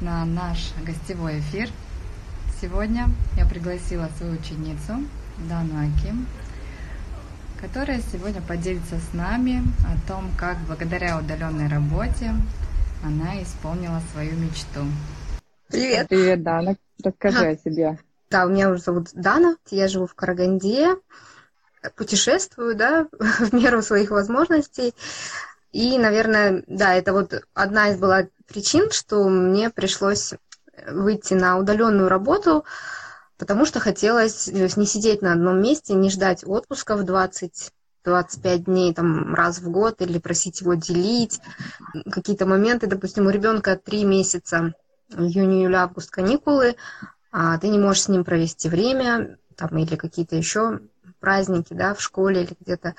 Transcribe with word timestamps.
на 0.00 0.24
наш 0.24 0.72
гостевой 0.84 1.40
эфир. 1.40 1.68
Сегодня 2.60 3.08
я 3.36 3.46
пригласила 3.46 4.08
свою 4.16 4.34
ученицу 4.34 5.04
Дану 5.48 5.74
Аким, 5.80 6.26
которая 7.60 8.00
сегодня 8.12 8.40
поделится 8.42 8.96
с 8.98 9.14
нами 9.14 9.62
о 9.84 10.08
том, 10.08 10.30
как 10.38 10.58
благодаря 10.66 11.18
удаленной 11.18 11.68
работе 11.68 12.32
она 13.04 13.42
исполнила 13.42 14.00
свою 14.12 14.34
мечту. 14.36 14.86
Привет! 15.68 16.08
Привет, 16.08 16.42
Дана. 16.42 16.76
Расскажи 17.02 17.46
о 17.46 17.56
себе. 17.56 17.98
Да, 18.30 18.46
у 18.46 18.48
меня 18.48 18.70
уже 18.70 18.82
зовут 18.82 19.08
Дана, 19.12 19.56
я 19.70 19.88
живу 19.88 20.06
в 20.06 20.14
Караганде, 20.14 20.96
путешествую, 21.96 22.74
да, 22.74 23.06
в 23.18 23.52
меру 23.52 23.82
своих 23.82 24.10
возможностей. 24.10 24.94
И, 25.74 25.98
наверное, 25.98 26.62
да, 26.68 26.94
это 26.94 27.12
вот 27.12 27.34
одна 27.52 27.88
из 27.88 27.98
была 27.98 28.28
причин, 28.46 28.92
что 28.92 29.28
мне 29.28 29.70
пришлось 29.70 30.34
выйти 30.86 31.34
на 31.34 31.58
удаленную 31.58 32.08
работу, 32.08 32.64
потому 33.38 33.66
что 33.66 33.80
хотелось 33.80 34.46
не 34.46 34.86
сидеть 34.86 35.20
на 35.20 35.32
одном 35.32 35.60
месте, 35.60 35.94
не 35.94 36.10
ждать 36.10 36.44
отпуска 36.46 36.96
в 36.96 37.02
20 37.02 37.72
25 38.04 38.64
дней 38.64 38.94
там, 38.94 39.34
раз 39.34 39.58
в 39.58 39.68
год 39.68 40.00
или 40.00 40.18
просить 40.18 40.60
его 40.60 40.74
делить. 40.74 41.40
Какие-то 42.08 42.46
моменты, 42.46 42.86
допустим, 42.86 43.26
у 43.26 43.30
ребенка 43.30 43.76
3 43.76 44.04
месяца, 44.04 44.74
июнь, 45.10 45.60
июль, 45.60 45.74
август 45.74 46.10
каникулы, 46.10 46.76
а 47.32 47.58
ты 47.58 47.66
не 47.66 47.80
можешь 47.80 48.02
с 48.02 48.08
ним 48.08 48.22
провести 48.22 48.68
время, 48.68 49.38
там, 49.56 49.76
или 49.76 49.96
какие-то 49.96 50.36
еще 50.36 50.80
праздники, 51.18 51.72
да, 51.72 51.94
в 51.94 52.00
школе 52.00 52.44
или 52.44 52.56
где-то, 52.60 52.94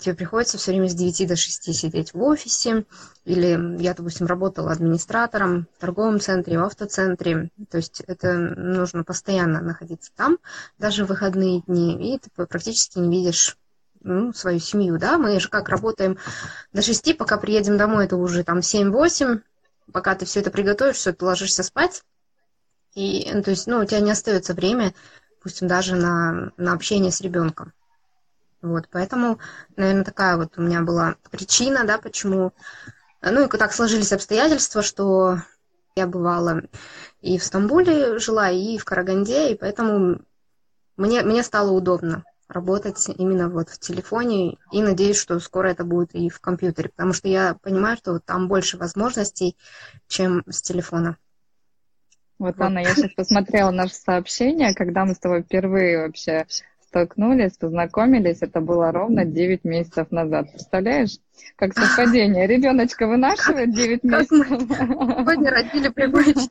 тебе 0.00 0.14
приходится 0.14 0.58
все 0.58 0.72
время 0.72 0.88
с 0.88 0.94
9 0.94 1.28
до 1.28 1.36
6 1.36 1.74
сидеть 1.74 2.14
в 2.14 2.22
офисе, 2.22 2.84
или 3.24 3.82
я, 3.82 3.94
допустим, 3.94 4.26
работала 4.26 4.72
администратором 4.72 5.66
в 5.76 5.80
торговом 5.80 6.20
центре, 6.20 6.58
в 6.58 6.64
автоцентре, 6.64 7.50
то 7.70 7.78
есть 7.78 8.00
это 8.06 8.34
нужно 8.34 9.04
постоянно 9.04 9.60
находиться 9.60 10.10
там, 10.14 10.38
даже 10.78 11.04
в 11.04 11.08
выходные 11.08 11.62
дни, 11.62 12.14
и 12.14 12.18
ты 12.18 12.30
практически 12.46 12.98
не 12.98 13.18
видишь 13.18 13.56
ну, 14.00 14.32
свою 14.32 14.58
семью, 14.58 14.98
да, 14.98 15.18
мы 15.18 15.38
же 15.38 15.48
как 15.48 15.68
работаем 15.68 16.18
до 16.72 16.82
6, 16.82 17.16
пока 17.16 17.36
приедем 17.36 17.76
домой, 17.76 18.06
это 18.06 18.16
уже 18.16 18.44
там 18.44 18.58
7-8, 18.58 19.40
пока 19.92 20.14
ты 20.14 20.26
все 20.26 20.40
это 20.40 20.50
приготовишь, 20.50 20.96
все, 20.96 21.12
ты 21.12 21.24
ложишься 21.24 21.62
спать, 21.62 22.02
и, 22.94 23.30
ну, 23.32 23.42
то 23.42 23.50
есть, 23.50 23.66
ну, 23.66 23.80
у 23.80 23.84
тебя 23.84 24.00
не 24.00 24.10
остается 24.10 24.54
время 24.54 24.92
допустим, 25.42 25.66
даже 25.66 25.96
на, 25.96 26.52
на 26.56 26.72
общение 26.72 27.10
с 27.10 27.20
ребенком. 27.20 27.72
Вот, 28.62 28.88
поэтому, 28.90 29.38
наверное, 29.76 30.04
такая 30.04 30.36
вот 30.36 30.56
у 30.56 30.62
меня 30.62 30.82
была 30.82 31.16
причина, 31.30 31.84
да, 31.84 31.98
почему... 31.98 32.52
Ну, 33.20 33.44
и 33.44 33.58
так 33.58 33.72
сложились 33.72 34.12
обстоятельства, 34.12 34.82
что 34.82 35.38
я 35.94 36.06
бывала 36.06 36.62
и 37.20 37.38
в 37.38 37.44
Стамбуле 37.44 38.18
жила, 38.18 38.50
и 38.50 38.76
в 38.78 38.84
Караганде, 38.84 39.52
и 39.52 39.56
поэтому 39.56 40.20
мне, 40.96 41.22
мне 41.22 41.42
стало 41.42 41.70
удобно 41.70 42.24
работать 42.48 43.08
именно 43.16 43.48
вот 43.48 43.70
в 43.70 43.78
телефоне, 43.78 44.58
и 44.72 44.82
надеюсь, 44.82 45.16
что 45.16 45.38
скоро 45.40 45.68
это 45.68 45.84
будет 45.84 46.14
и 46.14 46.28
в 46.28 46.40
компьютере, 46.40 46.90
потому 46.90 47.12
что 47.12 47.28
я 47.28 47.56
понимаю, 47.62 47.96
что 47.96 48.18
там 48.18 48.48
больше 48.48 48.76
возможностей, 48.76 49.56
чем 50.08 50.42
с 50.48 50.60
телефона. 50.60 51.16
Вот, 52.38 52.56
Анна, 52.58 52.80
я 52.80 52.94
сейчас 52.94 53.12
посмотрела 53.14 53.70
наше 53.70 53.94
сообщение, 53.94 54.74
когда 54.74 55.04
мы 55.04 55.14
с 55.14 55.18
тобой 55.18 55.42
впервые 55.42 55.98
вообще 55.98 56.46
столкнулись, 56.92 57.56
познакомились, 57.56 58.42
это 58.42 58.60
было 58.60 58.92
ровно 58.92 59.24
9 59.24 59.64
месяцев 59.64 60.10
назад. 60.10 60.52
Представляешь, 60.52 61.18
как 61.56 61.72
совпадение. 61.72 62.46
Ребеночка 62.46 63.06
вынашивает 63.06 63.74
9 63.74 64.04
месяцев. 64.04 64.46
Сегодня 64.46 65.50
родили 65.50 65.88
привычки. 65.94 66.50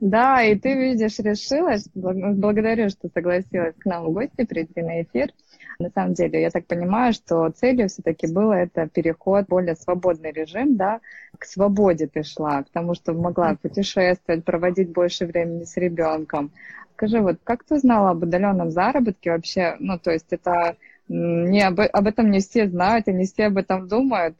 Да, 0.00 0.42
и 0.42 0.58
ты, 0.58 0.74
видишь, 0.74 1.18
решилась, 1.18 1.86
благодарю, 1.92 2.88
что 2.88 3.10
согласилась 3.12 3.74
к 3.78 3.84
нам 3.84 4.06
в 4.06 4.12
гости 4.12 4.46
прийти 4.46 4.80
на 4.80 5.02
эфир. 5.02 5.30
На 5.80 5.88
самом 5.88 6.12
деле, 6.12 6.42
я 6.42 6.50
так 6.50 6.66
понимаю, 6.66 7.14
что 7.14 7.48
целью 7.48 7.88
все-таки 7.88 8.26
было 8.26 8.52
это 8.52 8.86
переход 8.86 9.46
более 9.48 9.76
свободный 9.76 10.30
режим, 10.30 10.76
да, 10.76 11.00
к 11.38 11.46
свободе 11.46 12.06
ты 12.06 12.22
шла, 12.22 12.62
потому 12.62 12.94
что 12.94 13.14
могла 13.14 13.54
путешествовать, 13.54 14.44
проводить 14.44 14.90
больше 14.92 15.24
времени 15.24 15.64
с 15.64 15.78
ребенком. 15.78 16.52
Скажи, 16.92 17.20
вот 17.20 17.38
как 17.44 17.64
ты 17.64 17.76
узнала 17.76 18.10
об 18.10 18.22
удаленном 18.22 18.70
заработке 18.70 19.30
вообще? 19.30 19.76
Ну, 19.78 19.98
то 19.98 20.10
есть 20.10 20.26
это 20.30 20.76
не 21.08 21.62
об, 21.62 21.80
об 21.80 22.06
этом 22.06 22.30
не 22.30 22.40
все 22.40 22.68
знают, 22.68 23.08
и 23.08 23.12
не 23.14 23.24
все 23.24 23.46
об 23.46 23.56
этом 23.56 23.88
думают. 23.88 24.36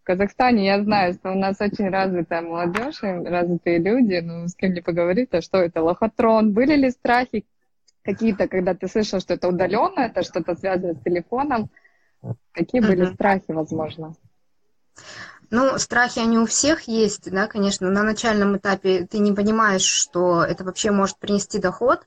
В 0.00 0.04
Казахстане 0.04 0.64
я 0.64 0.82
знаю, 0.82 1.12
что 1.12 1.32
у 1.32 1.34
нас 1.34 1.60
очень 1.60 1.90
развитая 1.90 2.40
молодежь, 2.40 3.02
развитые 3.02 3.76
люди, 3.76 4.22
ну, 4.24 4.48
с 4.48 4.54
кем 4.54 4.72
не 4.72 4.80
поговорить, 4.80 5.28
а 5.32 5.42
что 5.42 5.58
это, 5.58 5.82
лохотрон? 5.82 6.54
Были 6.54 6.76
ли 6.76 6.90
страхи 6.90 7.44
какие-то, 8.08 8.48
когда 8.48 8.74
ты 8.74 8.88
слышал, 8.88 9.20
что 9.20 9.34
это 9.34 9.48
удаленно, 9.48 10.00
это 10.00 10.22
что-то 10.22 10.56
связано 10.56 10.94
с 10.94 11.02
телефоном? 11.04 11.70
Какие 12.52 12.80
были 12.80 13.06
uh-huh. 13.06 13.14
страхи, 13.14 13.52
возможно? 13.52 14.14
Ну, 15.50 15.78
страхи, 15.78 16.18
они 16.18 16.38
у 16.38 16.46
всех 16.46 16.88
есть, 16.88 17.30
да, 17.30 17.46
конечно. 17.46 17.90
На 17.90 18.02
начальном 18.02 18.56
этапе 18.56 19.06
ты 19.06 19.18
не 19.18 19.32
понимаешь, 19.32 19.82
что 19.82 20.42
это 20.42 20.64
вообще 20.64 20.90
может 20.90 21.18
принести 21.18 21.58
доход 21.58 22.06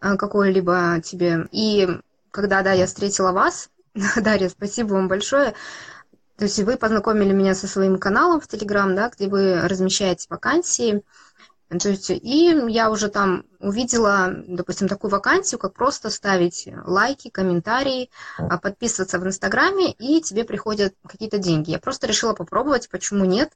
э, 0.00 0.16
какой-либо 0.16 1.00
тебе. 1.04 1.48
И 1.52 1.86
когда, 2.30 2.62
да, 2.62 2.72
я 2.72 2.86
встретила 2.86 3.32
вас, 3.32 3.68
Дарья, 4.16 4.48
спасибо 4.48 4.94
вам 4.94 5.08
большое. 5.08 5.54
То 6.38 6.44
есть 6.44 6.58
вы 6.60 6.76
познакомили 6.78 7.32
меня 7.32 7.54
со 7.54 7.68
своим 7.68 7.98
каналом 7.98 8.40
в 8.40 8.48
Телеграм, 8.48 8.94
да, 8.94 9.10
где 9.10 9.28
вы 9.28 9.60
размещаете 9.68 10.26
вакансии. 10.30 11.02
То 11.78 11.88
есть, 11.88 12.10
и 12.10 12.54
я 12.68 12.90
уже 12.90 13.08
там 13.08 13.44
увидела, 13.60 14.34
допустим, 14.46 14.88
такую 14.88 15.10
вакансию, 15.10 15.58
как 15.58 15.74
просто 15.74 16.10
ставить 16.10 16.68
лайки, 16.84 17.30
комментарии, 17.30 18.10
а, 18.36 18.58
подписываться 18.58 19.18
в 19.18 19.26
Инстаграме, 19.26 19.92
и 19.92 20.20
тебе 20.20 20.44
приходят 20.44 20.94
какие-то 21.06 21.38
деньги. 21.38 21.70
Я 21.70 21.78
просто 21.78 22.06
решила 22.06 22.34
попробовать, 22.34 22.88
почему 22.90 23.24
нет. 23.24 23.52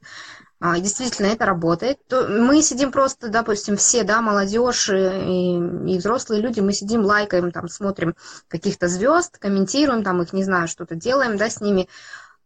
А, 0.61 0.79
действительно, 0.81 1.27
это 1.27 1.45
работает. 1.45 1.99
Мы 2.11 2.63
сидим 2.63 2.91
просто, 2.91 3.29
допустим, 3.29 3.77
все, 3.77 4.05
да, 4.05 4.23
молодежь 4.23 4.89
и, 4.89 4.95
и 4.95 5.99
взрослые 5.99 6.41
люди, 6.41 6.61
мы 6.61 6.73
сидим, 6.73 7.05
лайкаем, 7.05 7.53
там, 7.53 7.69
смотрим 7.69 8.17
каких-то 8.49 8.89
звезд, 8.89 9.37
комментируем, 9.39 10.03
там, 10.03 10.23
их, 10.23 10.33
не 10.33 10.45
знаю, 10.45 10.69
что-то 10.69 10.95
делаем, 10.95 11.37
да, 11.37 11.51
с 11.51 11.61
ними, 11.61 11.89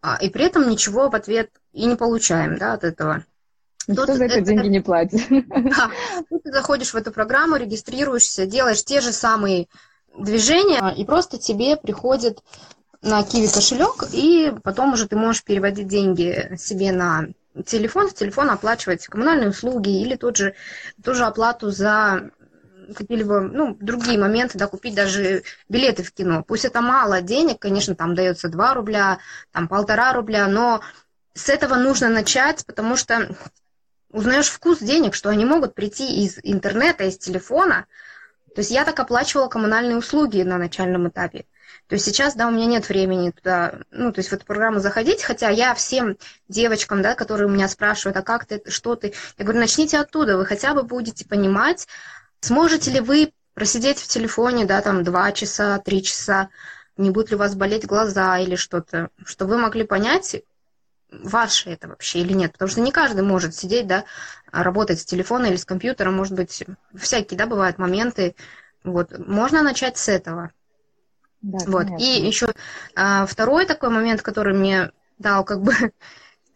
а, 0.02 0.16
и 0.20 0.30
при 0.30 0.44
этом 0.46 0.68
ничего 0.68 1.08
в 1.08 1.14
ответ 1.14 1.50
и 1.72 1.84
не 1.84 1.94
получаем, 1.94 2.56
да, 2.58 2.72
от 2.72 2.84
этого. 2.84 3.24
Никто 3.86 4.06
Тут 4.06 4.16
за 4.16 4.24
это, 4.24 4.34
это 4.34 4.42
деньги 4.42 4.68
не 4.68 4.80
платит. 4.80 5.20
Да. 5.28 5.90
Тут 6.28 6.42
ты 6.42 6.52
заходишь 6.52 6.92
в 6.92 6.96
эту 6.96 7.12
программу, 7.12 7.56
регистрируешься, 7.56 8.46
делаешь 8.46 8.84
те 8.84 9.00
же 9.00 9.12
самые 9.12 9.68
движения, 10.16 10.94
и 10.96 11.04
просто 11.04 11.38
тебе 11.38 11.76
приходит 11.76 12.42
на 13.02 13.22
Киви 13.22 13.48
кошелек, 13.48 14.04
и 14.12 14.52
потом 14.62 14.92
уже 14.92 15.08
ты 15.08 15.16
можешь 15.16 15.42
переводить 15.42 15.88
деньги 15.88 16.56
себе 16.58 16.92
на 16.92 17.28
телефон, 17.64 18.08
в 18.08 18.14
телефон 18.14 18.50
оплачивать 18.50 19.06
коммунальные 19.06 19.50
услуги 19.50 20.02
или 20.02 20.16
тот 20.16 20.36
же, 20.36 20.54
ту 21.02 21.14
же 21.14 21.24
оплату 21.24 21.70
за 21.70 22.30
какие-либо, 22.94 23.40
ну, 23.40 23.76
другие 23.80 24.18
моменты, 24.18 24.58
да, 24.58 24.66
купить 24.66 24.94
даже 24.94 25.42
билеты 25.68 26.02
в 26.02 26.12
кино. 26.12 26.42
Пусть 26.46 26.64
это 26.64 26.80
мало 26.80 27.22
денег, 27.22 27.58
конечно, 27.60 27.94
там 27.94 28.14
дается 28.14 28.48
2 28.48 28.74
рубля, 28.74 29.18
там 29.52 29.68
полтора 29.68 30.12
рубля, 30.12 30.48
но 30.48 30.80
с 31.34 31.48
этого 31.48 31.76
нужно 31.76 32.08
начать, 32.08 32.66
потому 32.66 32.96
что 32.96 33.28
узнаешь 34.10 34.48
вкус 34.48 34.78
денег, 34.78 35.14
что 35.14 35.28
они 35.28 35.44
могут 35.44 35.74
прийти 35.74 36.24
из 36.24 36.38
интернета, 36.42 37.04
из 37.04 37.18
телефона. 37.18 37.86
То 38.54 38.60
есть 38.60 38.70
я 38.70 38.84
так 38.84 38.98
оплачивала 38.98 39.48
коммунальные 39.48 39.96
услуги 39.96 40.42
на 40.42 40.58
начальном 40.58 41.08
этапе. 41.08 41.46
То 41.86 41.94
есть 41.94 42.04
сейчас, 42.04 42.34
да, 42.34 42.46
у 42.46 42.50
меня 42.50 42.66
нет 42.66 42.88
времени 42.88 43.30
туда, 43.30 43.80
ну, 43.90 44.12
то 44.12 44.20
есть 44.20 44.30
в 44.30 44.32
эту 44.32 44.44
программу 44.46 44.78
заходить, 44.78 45.22
хотя 45.22 45.48
я 45.48 45.74
всем 45.74 46.16
девочкам, 46.48 47.02
да, 47.02 47.14
которые 47.14 47.48
у 47.48 47.50
меня 47.50 47.68
спрашивают, 47.68 48.16
а 48.16 48.22
как 48.22 48.44
ты, 48.44 48.62
что 48.68 48.94
ты, 48.94 49.12
я 49.38 49.44
говорю, 49.44 49.60
начните 49.60 49.98
оттуда, 49.98 50.36
вы 50.36 50.46
хотя 50.46 50.74
бы 50.74 50.84
будете 50.84 51.26
понимать, 51.26 51.88
сможете 52.40 52.92
ли 52.92 53.00
вы 53.00 53.32
просидеть 53.54 53.98
в 53.98 54.06
телефоне, 54.06 54.66
да, 54.66 54.80
там, 54.82 55.02
два 55.02 55.32
часа, 55.32 55.78
три 55.78 56.02
часа, 56.02 56.48
не 56.96 57.10
будут 57.10 57.30
ли 57.30 57.36
у 57.36 57.38
вас 57.40 57.54
болеть 57.56 57.86
глаза 57.86 58.38
или 58.38 58.54
что-то, 58.54 59.10
чтобы 59.24 59.54
вы 59.54 59.58
могли 59.58 59.84
понять, 59.84 60.42
ваше 61.10 61.70
это 61.70 61.88
вообще 61.88 62.20
или 62.20 62.32
нет, 62.32 62.52
потому 62.52 62.68
что 62.68 62.80
не 62.80 62.92
каждый 62.92 63.22
может 63.22 63.54
сидеть, 63.54 63.86
да, 63.86 64.04
работать 64.52 65.00
с 65.00 65.04
телефона 65.04 65.46
или 65.46 65.56
с 65.56 65.64
компьютером, 65.64 66.14
может 66.14 66.34
быть, 66.34 66.64
всякие, 66.94 67.38
да, 67.38 67.46
бывают 67.46 67.78
моменты, 67.78 68.34
вот, 68.84 69.16
можно 69.18 69.62
начать 69.62 69.98
с 69.98 70.08
этого. 70.08 70.52
Да, 71.42 71.58
вот, 71.66 71.86
конечно. 71.86 72.04
и 72.04 72.26
еще 72.26 72.52
а, 72.94 73.26
второй 73.26 73.66
такой 73.66 73.88
момент, 73.90 74.22
который 74.22 74.54
мне 74.54 74.90
дал 75.18 75.44
как 75.44 75.62
бы 75.62 75.72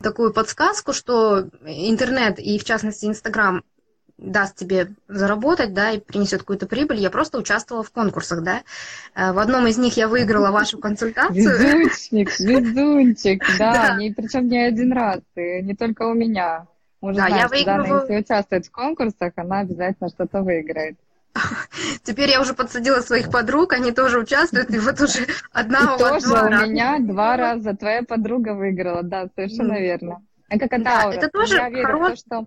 такую 0.03 0.33
подсказку, 0.33 0.93
что 0.93 1.49
интернет 1.65 2.39
и, 2.39 2.59
в 2.59 2.65
частности, 2.65 3.07
Инстаграм 3.07 3.65
даст 4.19 4.57
тебе 4.57 4.93
заработать, 5.09 5.75
да, 5.75 5.91
и 5.91 5.99
принесет 5.99 6.41
какую-то 6.41 6.67
прибыль. 6.67 6.99
Я 6.99 7.11
просто 7.11 7.39
участвовала 7.39 7.83
в 7.83 7.91
конкурсах, 7.91 8.43
да. 8.43 8.63
Э, 9.15 9.33
в 9.33 9.39
одном 9.39 9.67
из 9.67 9.79
них 9.79 9.97
я 9.97 10.09
выиграла 10.09 10.51
вашу 10.51 10.79
консультацию. 10.79 11.35
Везунчик, 11.35 12.39
везунчик, 12.39 13.45
да, 13.59 13.97
не, 13.97 14.13
причем 14.13 14.49
не 14.49 14.59
один 14.59 14.93
раз, 14.93 15.21
не 15.37 15.75
только 15.75 16.03
у 16.03 16.15
меня. 16.15 16.67
Мы 17.01 17.13
да, 17.13 17.27
знаем, 17.27 17.37
я 17.37 17.49
выигрываю... 17.49 18.01
Если 18.01 18.17
участвует 18.17 18.67
в 18.67 18.71
конкурсах, 18.71 19.33
она 19.37 19.61
обязательно 19.61 20.09
что-то 20.09 20.43
выиграет. 20.43 20.97
Теперь 22.03 22.31
я 22.31 22.41
уже 22.41 22.55
подсадила 22.55 23.01
своих 23.01 23.31
подруг, 23.31 23.73
они 23.73 23.93
тоже 23.93 24.21
участвуют, 24.21 24.71
и 24.71 24.79
вот 24.79 25.01
уже 25.01 25.27
одна 25.53 25.81
и 25.81 25.95
у 25.95 25.99
тоже 25.99 26.27
два 26.27 26.45
у 26.45 26.49
раза. 26.49 26.67
меня 26.67 26.99
два 27.01 27.37
раза 27.37 27.77
твоя 27.77 28.03
подруга 28.03 28.55
выиграла, 28.55 29.03
да, 29.03 29.29
совершенно 29.35 29.73
mm. 29.73 29.81
верно. 29.81 30.23
Как 30.49 30.73
это 30.73 30.85
да, 30.85 31.13
это 31.13 31.29
тоже 31.29 31.57
я 31.57 31.69
верю 31.69 31.87
хорош... 31.87 32.21
в 32.21 32.29
то, 32.29 32.47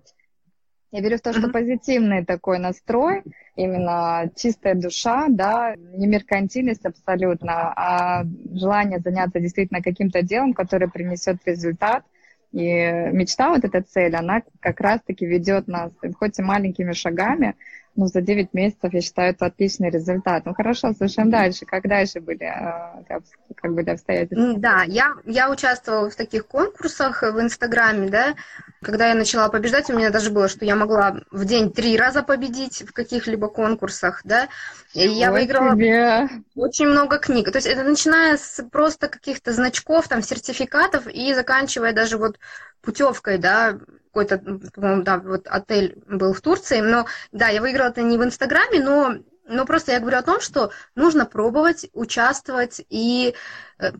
я 0.90 1.00
верю 1.00 1.18
в 1.18 1.20
то, 1.20 1.32
что 1.32 1.48
позитивный 1.50 2.24
такой 2.24 2.58
настрой, 2.58 3.22
именно 3.56 4.30
чистая 4.36 4.74
душа, 4.74 5.26
да, 5.28 5.74
не 5.76 6.06
меркантильность 6.06 6.86
абсолютно, 6.86 7.72
а 7.76 8.24
желание 8.52 8.98
заняться 8.98 9.40
действительно 9.40 9.82
каким-то 9.82 10.22
делом, 10.22 10.54
которое 10.54 10.88
принесет 10.88 11.36
результат. 11.44 12.04
И 12.52 12.64
мечта, 13.12 13.50
вот 13.50 13.64
эта 13.64 13.82
цель, 13.82 14.16
она 14.16 14.42
как 14.60 14.80
раз-таки 14.80 15.26
ведет 15.26 15.68
нас, 15.68 15.92
хоть 16.18 16.38
и 16.38 16.42
маленькими 16.42 16.92
шагами, 16.92 17.54
ну, 17.98 18.06
за 18.06 18.20
9 18.20 18.54
месяцев, 18.54 18.94
я 18.94 19.00
считаю, 19.00 19.32
это 19.32 19.46
отличный 19.46 19.90
результат. 19.90 20.46
Ну, 20.46 20.54
хорошо, 20.54 20.94
слушаем 20.96 21.30
дальше. 21.30 21.66
Как 21.66 21.88
дальше 21.88 22.20
были, 22.20 22.44
а, 22.44 23.02
как, 23.08 23.74
были 23.74 23.90
обстоятельства? 23.90 24.54
Да, 24.56 24.84
я, 24.86 25.14
я 25.26 25.50
участвовала 25.50 26.08
в 26.08 26.14
таких 26.14 26.46
конкурсах 26.46 27.22
в 27.22 27.40
Инстаграме, 27.40 28.08
да. 28.08 28.36
Когда 28.82 29.08
я 29.08 29.16
начала 29.16 29.48
побеждать, 29.48 29.90
у 29.90 29.96
меня 29.96 30.10
даже 30.10 30.30
было, 30.30 30.46
что 30.46 30.64
я 30.64 30.76
могла 30.76 31.22
в 31.32 31.44
день 31.44 31.72
три 31.72 31.96
раза 31.96 32.22
победить 32.22 32.82
в 32.82 32.92
каких-либо 32.92 33.48
конкурсах, 33.48 34.20
да. 34.22 34.46
И 34.94 35.00
я 35.00 35.32
выиграла 35.32 35.74
тебе. 35.74 36.28
очень 36.54 36.86
много 36.86 37.18
книг. 37.18 37.50
То 37.50 37.58
есть 37.58 37.66
это 37.66 37.82
начиная 37.82 38.36
с 38.36 38.62
просто 38.70 39.08
каких-то 39.08 39.52
значков, 39.52 40.06
там, 40.06 40.22
сертификатов 40.22 41.08
и 41.08 41.34
заканчивая 41.34 41.92
даже 41.92 42.16
вот 42.16 42.38
путевкой, 42.80 43.38
да, 43.38 43.78
какой-то, 44.06 44.38
по-моему, 44.74 45.02
да, 45.02 45.18
вот 45.18 45.46
отель 45.46 46.02
был 46.06 46.32
в 46.32 46.40
Турции, 46.40 46.80
но, 46.80 47.06
да, 47.32 47.48
я 47.48 47.60
выиграла 47.60 47.88
это 47.88 48.02
не 48.02 48.18
в 48.18 48.24
Инстаграме, 48.24 48.80
но, 48.80 49.16
но 49.46 49.64
просто 49.64 49.92
я 49.92 50.00
говорю 50.00 50.18
о 50.18 50.22
том, 50.22 50.40
что 50.40 50.70
нужно 50.94 51.26
пробовать, 51.26 51.88
участвовать, 51.92 52.84
и 52.88 53.34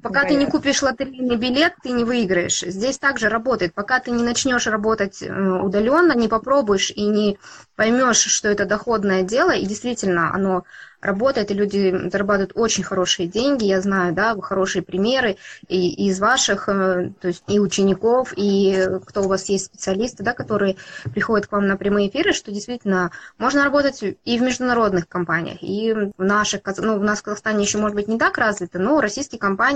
пока 0.02 0.22
да, 0.22 0.28
ты 0.28 0.34
не 0.34 0.46
купишь 0.46 0.82
лотерейный 0.82 1.36
билет, 1.36 1.74
ты 1.82 1.90
не 1.90 2.04
выиграешь. 2.04 2.60
Здесь 2.60 2.98
также 2.98 3.28
работает. 3.28 3.74
Пока 3.74 4.00
ты 4.00 4.10
не 4.10 4.22
начнешь 4.22 4.66
работать 4.66 5.22
э, 5.22 5.32
удаленно, 5.32 6.12
не 6.12 6.28
попробуешь 6.28 6.90
и 6.90 7.06
не 7.06 7.38
поймешь, 7.76 8.18
что 8.18 8.48
это 8.48 8.64
доходное 8.64 9.22
дело, 9.22 9.52
и 9.52 9.64
действительно 9.64 10.34
оно 10.34 10.64
работает, 11.00 11.50
и 11.50 11.54
люди 11.54 12.08
зарабатывают 12.10 12.52
очень 12.54 12.82
хорошие 12.82 13.28
деньги, 13.28 13.64
я 13.64 13.80
знаю, 13.80 14.12
да, 14.14 14.34
хорошие 14.40 14.82
примеры 14.82 15.36
и, 15.68 16.08
из 16.08 16.18
ваших, 16.18 16.68
э, 16.68 17.12
то 17.20 17.28
есть 17.28 17.44
и 17.46 17.60
учеников, 17.60 18.32
и 18.36 18.86
кто 19.06 19.22
у 19.22 19.28
вас 19.28 19.48
есть 19.48 19.66
специалисты, 19.66 20.24
да, 20.24 20.32
которые 20.32 20.76
приходят 21.12 21.46
к 21.46 21.52
вам 21.52 21.66
на 21.66 21.76
прямые 21.76 22.08
эфиры, 22.08 22.32
что 22.32 22.50
действительно 22.50 23.12
можно 23.38 23.62
работать 23.62 24.02
и 24.02 24.38
в 24.38 24.42
международных 24.42 25.08
компаниях, 25.08 25.58
и 25.60 25.92
в 25.92 26.24
наших, 26.24 26.62
ну, 26.78 26.96
у 26.96 27.02
нас 27.02 27.20
в 27.20 27.22
Казахстане 27.22 27.62
еще, 27.62 27.78
может 27.78 27.94
быть, 27.94 28.08
не 28.08 28.18
так 28.18 28.36
развито, 28.36 28.78
но 28.78 29.00
российские 29.00 29.38
компании, 29.38 29.67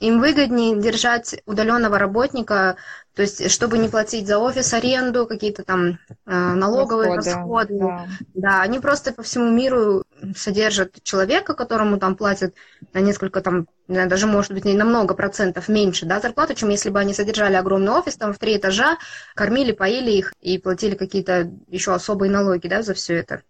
им 0.00 0.20
выгоднее 0.20 0.80
держать 0.80 1.42
удаленного 1.46 1.98
работника 1.98 2.76
то 3.14 3.20
есть, 3.20 3.50
чтобы 3.50 3.76
не 3.76 3.88
платить 3.90 4.26
за 4.26 4.38
офис, 4.38 4.72
аренду, 4.72 5.26
какие-то 5.26 5.64
там 5.64 5.98
э, 6.08 6.34
налоговые 6.34 7.16
расходы, 7.16 7.30
расходы 7.30 7.78
да. 7.78 8.06
да, 8.32 8.62
они 8.62 8.78
просто 8.78 9.12
по 9.12 9.22
всему 9.22 9.50
миру 9.50 10.04
содержат 10.34 11.02
человека, 11.02 11.52
которому 11.52 11.98
там 11.98 12.16
платят 12.16 12.54
на 12.94 13.00
несколько 13.00 13.42
там, 13.42 13.66
даже 13.86 14.26
может 14.26 14.52
быть 14.52 14.64
не 14.64 14.72
на 14.72 14.86
много 14.86 15.12
процентов 15.12 15.68
меньше, 15.68 16.06
да, 16.06 16.20
зарплату, 16.20 16.54
чем 16.54 16.70
если 16.70 16.88
бы 16.88 17.00
они 17.00 17.12
содержали 17.12 17.54
огромный 17.54 17.92
офис 17.92 18.16
там 18.16 18.32
в 18.32 18.38
три 18.38 18.56
этажа, 18.56 18.96
кормили, 19.34 19.72
поили 19.72 20.10
их 20.10 20.32
и 20.40 20.56
платили 20.56 20.94
какие-то 20.94 21.52
еще 21.68 21.92
особые 21.92 22.30
налоги, 22.30 22.66
да, 22.66 22.80
за 22.80 22.94
все 22.94 23.16
это. 23.16 23.42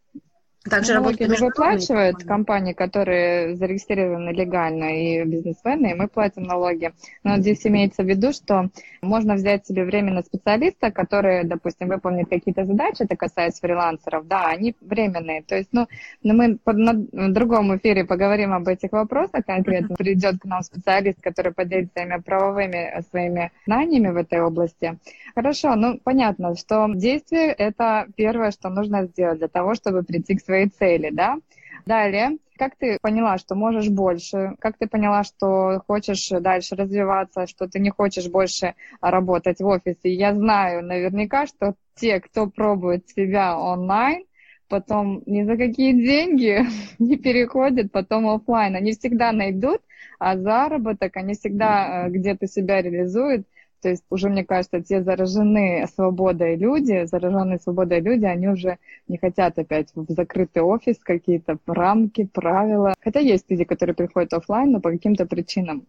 Также 0.68 0.94
Налоги 0.94 1.24
же 1.24 1.44
выплачивают 1.44 2.24
компании, 2.24 2.72
которые 2.72 3.56
зарегистрированы 3.56 4.30
легально, 4.30 4.96
и 4.96 5.24
бизнесмены, 5.24 5.90
и 5.90 5.94
мы 5.94 6.08
платим 6.08 6.44
налоги. 6.44 6.92
Но 7.24 7.38
здесь 7.38 7.66
имеется 7.66 8.02
в 8.02 8.06
виду, 8.06 8.32
что 8.32 8.68
можно 9.00 9.34
взять 9.34 9.66
себе 9.66 9.84
временно 9.84 10.22
специалиста, 10.22 10.90
который, 10.90 11.44
допустим, 11.44 11.88
выполнит 11.88 12.28
какие-то 12.28 12.64
задачи, 12.64 13.02
это 13.02 13.16
касается 13.16 13.60
фрилансеров, 13.60 14.26
да, 14.26 14.46
они 14.46 14.76
временные. 14.80 15.42
То 15.42 15.56
есть, 15.56 15.70
ну, 15.72 15.88
но 16.22 16.34
мы 16.34 16.58
на 16.64 17.32
другом 17.32 17.76
эфире 17.76 18.04
поговорим 18.04 18.52
об 18.52 18.68
этих 18.68 18.92
вопросах 18.92 19.44
конкретно. 19.44 19.96
Придет 19.96 20.38
к 20.40 20.44
нам 20.44 20.62
специалист, 20.62 21.20
который 21.20 21.52
поделится 21.52 21.92
своими 21.94 22.20
правовыми 22.20 23.02
своими 23.10 23.50
знаниями 23.66 24.08
в 24.08 24.16
этой 24.16 24.40
области. 24.40 24.98
Хорошо, 25.34 25.74
ну, 25.76 25.98
понятно, 26.02 26.54
что 26.56 26.88
действие— 26.94 27.52
это 27.58 28.06
первое, 28.16 28.50
что 28.50 28.68
нужно 28.68 29.04
сделать 29.04 29.38
для 29.38 29.48
того, 29.48 29.74
чтобы 29.74 30.02
прийти 30.02 30.36
к 30.36 30.40
своей 30.52 30.68
цели, 30.68 31.10
да. 31.10 31.38
Далее, 31.86 32.36
как 32.58 32.76
ты 32.76 32.98
поняла, 33.00 33.38
что 33.38 33.54
можешь 33.54 33.88
больше? 33.88 34.54
Как 34.60 34.76
ты 34.78 34.86
поняла, 34.86 35.24
что 35.24 35.82
хочешь 35.88 36.28
дальше 36.28 36.76
развиваться, 36.76 37.46
что 37.46 37.66
ты 37.66 37.80
не 37.80 37.90
хочешь 37.90 38.28
больше 38.28 38.74
работать 39.00 39.60
в 39.60 39.66
офисе? 39.66 40.12
Я 40.12 40.34
знаю 40.34 40.84
наверняка, 40.84 41.46
что 41.46 41.74
те, 41.96 42.20
кто 42.20 42.46
пробует 42.46 43.08
себя 43.08 43.58
онлайн, 43.58 44.24
потом 44.68 45.22
ни 45.26 45.42
за 45.42 45.56
какие 45.56 45.92
деньги 45.92 46.60
не 46.98 47.16
переходят 47.16 47.90
потом 47.90 48.28
офлайн. 48.28 48.76
Они 48.76 48.92
всегда 48.92 49.32
найдут 49.32 49.80
а 50.18 50.36
заработок, 50.36 51.16
они 51.16 51.34
всегда 51.34 52.06
э, 52.06 52.10
где-то 52.10 52.46
себя 52.46 52.80
реализуют. 52.80 53.44
То 53.82 53.88
есть 53.88 54.04
уже, 54.10 54.28
мне 54.28 54.44
кажется, 54.44 54.80
те 54.80 55.02
зараженные 55.02 55.88
свободой 55.88 56.54
люди, 56.56 57.04
зараженные 57.04 57.58
свободой 57.58 58.00
люди, 58.00 58.24
они 58.24 58.48
уже 58.48 58.78
не 59.08 59.18
хотят 59.18 59.58
опять 59.58 59.90
в 59.94 60.10
закрытый 60.12 60.62
офис, 60.62 60.98
какие-то 61.02 61.58
рамки, 61.66 62.24
правила. 62.32 62.94
Хотя 63.00 63.18
есть 63.18 63.50
люди, 63.50 63.64
которые 63.64 63.96
приходят 63.96 64.32
офлайн, 64.32 64.70
но 64.70 64.80
по 64.80 64.90
каким-то 64.90 65.26
причинам 65.26 65.86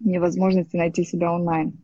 невозможности 0.00 0.76
найти 0.76 1.04
себя 1.04 1.30
онлайн. 1.30 1.78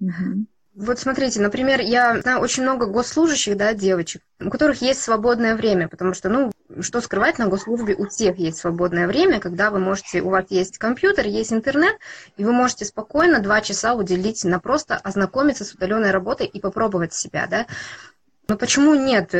Угу. 0.00 0.46
Вот 0.80 1.00
смотрите, 1.00 1.40
например, 1.40 1.80
я 1.80 2.20
знаю 2.20 2.38
очень 2.38 2.62
много 2.62 2.86
госслужащих, 2.86 3.56
да, 3.56 3.74
девочек, 3.74 4.22
у 4.38 4.48
которых 4.48 4.80
есть 4.80 5.02
свободное 5.02 5.56
время, 5.56 5.88
потому 5.88 6.14
что, 6.14 6.28
ну, 6.28 6.52
что 6.82 7.00
скрывать, 7.00 7.36
на 7.40 7.48
госслужбе 7.48 7.96
у 7.96 8.06
всех 8.06 8.38
есть 8.38 8.58
свободное 8.58 9.08
время, 9.08 9.40
когда 9.40 9.72
вы 9.72 9.80
можете, 9.80 10.22
у 10.22 10.28
вас 10.28 10.44
есть 10.50 10.78
компьютер, 10.78 11.26
есть 11.26 11.52
интернет, 11.52 11.96
и 12.36 12.44
вы 12.44 12.52
можете 12.52 12.84
спокойно 12.84 13.40
два 13.40 13.60
часа 13.60 13.94
уделить 13.94 14.44
на 14.44 14.60
просто 14.60 14.94
ознакомиться 14.94 15.64
с 15.64 15.72
удаленной 15.72 16.12
работой 16.12 16.46
и 16.46 16.60
попробовать 16.60 17.12
себя, 17.12 17.48
да. 17.50 17.66
Ну 18.48 18.56
почему 18.56 18.94
нет? 18.94 19.34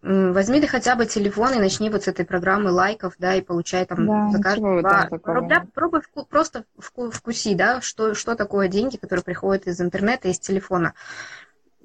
Возьми 0.00 0.58
ты 0.58 0.66
хотя 0.66 0.96
бы 0.96 1.04
телефон 1.04 1.52
и 1.52 1.58
начни 1.58 1.90
вот 1.90 2.04
с 2.04 2.08
этой 2.08 2.24
программы 2.24 2.70
лайков, 2.70 3.14
да, 3.18 3.34
и 3.34 3.42
получай 3.42 3.84
там 3.84 4.06
да, 4.06 4.30
за 4.30 4.42
каждые 4.42 4.80
два 4.80 5.08
рубля. 5.10 5.66
Пробуй 5.74 6.00
вку, 6.00 6.24
просто 6.24 6.64
вку, 6.78 7.10
вкуси, 7.10 7.54
да, 7.54 7.82
что, 7.82 8.14
что 8.14 8.34
такое 8.34 8.68
деньги, 8.68 8.96
которые 8.96 9.22
приходят 9.22 9.66
из 9.66 9.82
интернета, 9.82 10.28
из 10.28 10.38
телефона. 10.38 10.94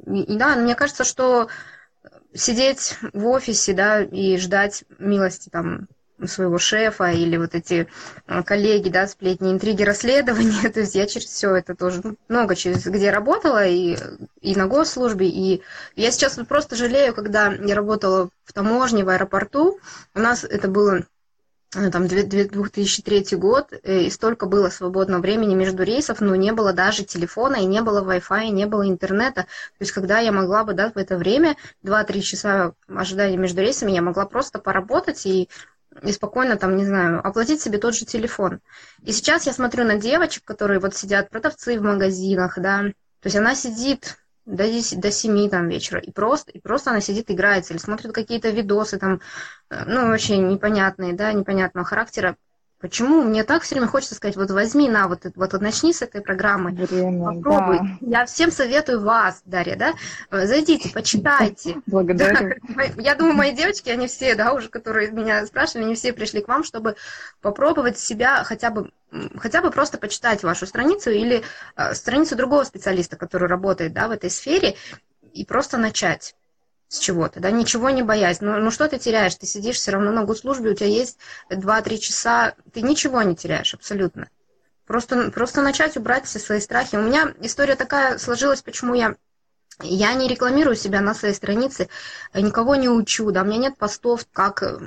И, 0.06 0.22
и 0.22 0.38
да, 0.38 0.56
мне 0.56 0.74
кажется, 0.74 1.04
что 1.04 1.50
сидеть 2.34 2.98
в 3.12 3.28
офисе, 3.28 3.74
да, 3.74 4.02
и 4.02 4.38
ждать 4.38 4.86
милости 5.00 5.50
там 5.50 5.90
своего 6.28 6.58
шефа 6.58 7.12
или 7.12 7.38
вот 7.38 7.56
эти 7.56 7.88
э, 8.28 8.44
коллеги, 8.44 8.90
да, 8.90 9.08
сплетни, 9.08 9.52
интриги, 9.52 9.84
расследования. 9.84 10.70
То 10.74 10.82
есть 10.82 10.96
я 10.96 11.08
через 11.08 11.28
все 11.28 11.56
это 11.56 11.76
тоже 11.76 12.02
ну, 12.04 12.16
много 12.28 12.56
через 12.56 12.86
где 12.86 13.12
работала 13.12 13.66
и, 13.66 13.98
и 14.42 14.56
на 14.56 14.68
госслужбе. 14.68 15.28
И 15.28 15.62
я 15.96 16.12
сейчас 16.12 16.38
вот 16.38 16.48
просто 16.48 16.76
жалею, 16.76 17.14
когда 17.14 17.54
я 17.54 17.76
работала 17.76 18.30
в 18.44 18.54
таможне, 18.54 19.04
в 19.04 19.10
аэропорту, 19.10 19.80
у 20.14 20.20
нас 20.20 20.44
это 20.44 20.68
было 20.68 21.04
э, 21.76 21.90
там 21.92 22.08
2003 22.08 23.38
год, 23.38 23.72
э, 23.72 24.02
и 24.02 24.10
столько 24.10 24.46
было 24.46 24.70
свободного 24.70 25.22
времени 25.22 25.56
между 25.56 25.84
рейсов, 25.84 26.20
но 26.20 26.36
не 26.36 26.52
было 26.52 26.74
даже 26.74 27.04
телефона, 27.04 27.58
и 27.58 27.66
не 27.66 27.82
было 27.82 28.04
Wi-Fi, 28.04 28.48
и 28.48 28.52
не 28.52 28.66
было 28.66 28.88
интернета. 28.88 29.44
То 29.44 29.82
есть, 29.82 29.92
когда 29.92 30.20
я 30.20 30.32
могла 30.32 30.64
бы, 30.64 30.74
да, 30.74 30.92
в 30.92 30.98
это 30.98 31.18
время, 31.18 31.56
2-3 31.84 32.22
часа 32.22 32.74
ожидания 32.88 33.38
между 33.38 33.62
рейсами, 33.62 33.92
я 33.92 34.02
могла 34.02 34.26
просто 34.26 34.60
поработать 34.60 35.26
и 35.26 35.48
и 36.04 36.12
спокойно 36.12 36.56
там, 36.56 36.78
не 36.78 36.86
знаю, 36.86 37.26
оплатить 37.26 37.62
себе 37.62 37.78
тот 37.78 37.96
же 37.96 38.06
телефон. 38.06 38.60
И 39.04 39.12
сейчас 39.12 39.48
я 39.48 39.54
смотрю 39.54 39.84
на 39.86 39.96
девочек, 39.96 40.44
которые 40.44 40.80
вот 40.80 40.96
сидят, 40.96 41.30
продавцы 41.30 41.80
в 41.80 41.84
магазинах, 41.84 42.60
да, 42.60 42.84
то 43.22 43.28
есть 43.28 43.36
она 43.36 43.56
сидит 43.56 44.18
до, 44.46 44.66
10, 44.66 45.00
до 45.00 45.12
7 45.12 45.50
там 45.50 45.68
вечера, 45.68 46.00
и 46.00 46.12
просто, 46.12 46.52
и 46.52 46.60
просто 46.60 46.92
она 46.92 47.02
сидит, 47.02 47.30
играется, 47.30 47.74
или 47.74 47.80
смотрит 47.80 48.14
какие-то 48.14 48.50
видосы 48.50 48.98
там, 48.98 49.22
э, 49.70 49.84
ну, 49.86 50.08
вообще 50.08 50.38
непонятные, 50.38 51.14
да, 51.14 51.34
непонятного 51.34 51.86
характера. 51.86 52.36
Почему? 52.80 53.24
Мне 53.24 53.44
так 53.44 53.64
все 53.64 53.76
время 53.76 53.88
хочется 53.88 54.16
сказать, 54.16 54.38
вот 54.38 54.52
возьми 54.52 54.88
на, 54.90 55.10
вот, 55.10 55.26
вот, 55.36 55.52
вот 55.52 55.62
начни 55.62 55.92
с 55.92 56.02
этой 56.02 56.22
программы, 56.22 56.72
Время, 56.72 57.26
попробуй. 57.26 57.80
да. 58.00 58.20
Я 58.20 58.26
всем 58.26 58.52
советую 58.52 59.02
вас, 59.02 59.42
Дарья, 59.46 59.76
да, 59.76 59.94
Э, 60.32 60.46
зайдите, 60.46 60.90
почитайте. 60.90 61.82
Благодарю. 61.86 62.56
Я 62.98 63.16
думаю, 63.16 63.36
мои 63.36 63.52
девочки, 63.52 63.90
они 63.90 64.08
все, 64.08 64.36
да, 64.36 64.54
уже, 64.54 64.70
которые 64.70 65.12
меня 65.12 65.46
спрашивали, 65.46 65.86
они 65.86 65.96
все 65.96 66.14
пришли 66.14 66.42
к 66.42 66.48
вам, 66.48 66.64
чтобы 66.64 66.96
попробовать 67.42 67.98
себя 68.00 68.44
хотя 68.44 68.70
бы, 68.70 68.92
хотя 69.38 69.62
бы 69.62 69.72
просто 69.72 69.98
почитать 69.98 70.44
вашу 70.44 70.66
страницу 70.66 71.10
или 71.10 71.44
э, 71.76 71.94
страницу 71.94 72.36
другого 72.36 72.64
специалиста, 72.64 73.18
который 73.18 73.50
работает, 73.50 73.94
да, 73.94 74.08
в 74.08 74.12
этой 74.12 74.30
сфере, 74.30 74.76
и 75.34 75.46
просто 75.46 75.78
начать 75.78 76.36
с 76.90 76.98
чего-то, 76.98 77.40
да, 77.40 77.52
ничего 77.52 77.90
не 77.92 78.02
боясь. 78.02 78.42
Ну, 78.42 78.60
ну 78.60 78.72
что 78.72 78.90
ты 78.90 78.98
теряешь? 78.98 79.36
Ты 79.36 79.46
сидишь 79.46 79.78
все 79.78 79.92
равно 79.92 80.12
на 80.12 80.26
госслужбе, 80.26 80.72
у 80.72 80.74
тебя 80.74 80.88
есть 80.88 81.20
2-3 81.50 81.98
часа, 82.00 82.56
ты 82.74 82.82
ничего 82.82 83.22
не 83.22 83.36
теряешь 83.36 83.76
абсолютно. 83.76 84.28
Просто, 84.88 85.30
просто 85.30 85.62
начать 85.62 85.98
убрать 85.98 86.26
все 86.26 86.40
свои 86.40 86.60
страхи. 86.60 86.96
У 86.96 87.02
меня 87.02 87.34
история 87.42 87.76
такая 87.76 88.18
сложилась, 88.18 88.64
почему 88.64 88.96
я 88.96 89.16
я 89.82 90.14
не 90.14 90.28
рекламирую 90.28 90.76
себя 90.76 91.00
на 91.00 91.14
своей 91.14 91.34
странице, 91.34 91.88
никого 92.34 92.76
не 92.76 92.90
учу, 92.90 93.32
да, 93.32 93.44
у 93.44 93.46
меня 93.46 93.58
нет 93.60 93.78
постов, 93.78 94.26
как 94.34 94.62
э, 94.62 94.78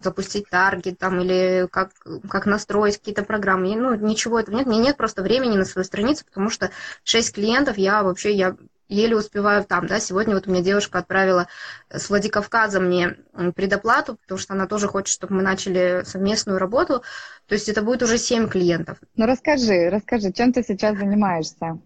запустить 0.00 0.48
таргет 0.48 0.98
там 0.98 1.20
или 1.20 1.68
как, 1.70 1.90
как 2.30 2.46
настроить 2.46 2.96
какие-то 2.96 3.24
программы. 3.24 3.76
Ну, 3.76 3.94
ничего 3.94 4.40
этого 4.40 4.56
нет. 4.56 4.66
Меня 4.66 4.80
нет 4.80 4.96
просто 4.96 5.22
времени 5.22 5.56
на 5.56 5.66
свою 5.66 5.84
страницу, 5.84 6.24
потому 6.24 6.48
что 6.48 6.70
6 7.04 7.34
клиентов 7.34 7.76
я 7.76 8.02
вообще, 8.02 8.32
я 8.32 8.56
еле 8.88 9.16
успеваю 9.16 9.64
там, 9.64 9.86
да, 9.86 10.00
сегодня 10.00 10.34
вот 10.34 10.46
у 10.46 10.50
меня 10.50 10.62
девушка 10.62 10.98
отправила 10.98 11.48
с 11.90 12.08
Владикавказа 12.08 12.80
мне 12.80 13.16
предоплату, 13.54 14.16
потому 14.16 14.38
что 14.38 14.54
она 14.54 14.66
тоже 14.66 14.88
хочет, 14.88 15.12
чтобы 15.12 15.34
мы 15.34 15.42
начали 15.42 16.02
совместную 16.04 16.58
работу, 16.58 17.02
то 17.46 17.54
есть 17.54 17.68
это 17.68 17.82
будет 17.82 18.02
уже 18.02 18.18
7 18.18 18.48
клиентов. 18.48 18.98
Ну 19.16 19.26
расскажи, 19.26 19.88
расскажи, 19.90 20.32
чем 20.32 20.52
ты 20.52 20.62
сейчас 20.62 20.96
занимаешься? 20.96 21.78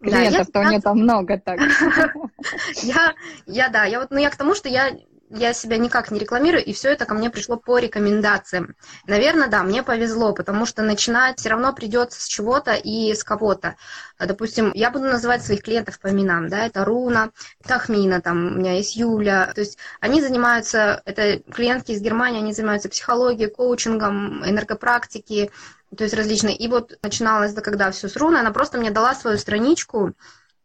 Да, 0.00 0.20
я 0.20 0.28
Клиентов-то 0.28 0.60
у 0.60 0.64
нее 0.64 0.80
там 0.80 0.98
много 0.98 1.38
так. 1.38 1.58
Я, 2.82 3.14
я, 3.46 3.68
да, 3.70 3.84
я 3.84 3.98
вот, 3.98 4.10
ну 4.10 4.18
я 4.18 4.30
к 4.30 4.36
тому, 4.36 4.54
что 4.54 4.68
я, 4.68 4.94
я 5.30 5.52
себя 5.52 5.78
никак 5.78 6.10
не 6.10 6.18
рекламирую, 6.18 6.64
и 6.64 6.72
все 6.72 6.90
это 6.90 7.04
ко 7.04 7.14
мне 7.14 7.30
пришло 7.30 7.56
по 7.56 7.78
рекомендациям. 7.78 8.76
Наверное, 9.06 9.48
да, 9.48 9.62
мне 9.62 9.82
повезло, 9.82 10.32
потому 10.32 10.66
что 10.66 10.82
начинать 10.82 11.40
все 11.40 11.48
равно 11.48 11.72
придется 11.72 12.20
с 12.20 12.26
чего-то 12.26 12.74
и 12.74 13.14
с 13.14 13.24
кого-то. 13.24 13.76
Допустим, 14.18 14.72
я 14.74 14.90
буду 14.90 15.06
называть 15.06 15.44
своих 15.44 15.62
клиентов 15.62 15.98
по 15.98 16.10
именам, 16.10 16.48
да, 16.48 16.66
это 16.66 16.84
Руна, 16.84 17.30
Тахмина, 17.66 18.20
там 18.20 18.46
у 18.46 18.58
меня 18.58 18.72
есть 18.72 18.96
Юля, 18.96 19.52
то 19.54 19.60
есть 19.60 19.78
они 20.00 20.20
занимаются, 20.20 21.02
это 21.04 21.40
клиентки 21.52 21.92
из 21.92 22.00
Германии, 22.00 22.40
они 22.40 22.52
занимаются 22.52 22.88
психологией, 22.88 23.50
коучингом, 23.50 24.48
энергопрактики, 24.48 25.50
то 25.96 26.04
есть 26.04 26.14
различные. 26.14 26.56
И 26.56 26.68
вот 26.68 26.98
начиналось, 27.02 27.52
да, 27.52 27.62
когда 27.62 27.90
все 27.90 28.08
с 28.08 28.16
Руной, 28.16 28.40
она 28.40 28.52
просто 28.52 28.78
мне 28.78 28.90
дала 28.90 29.14
свою 29.14 29.38
страничку 29.38 30.12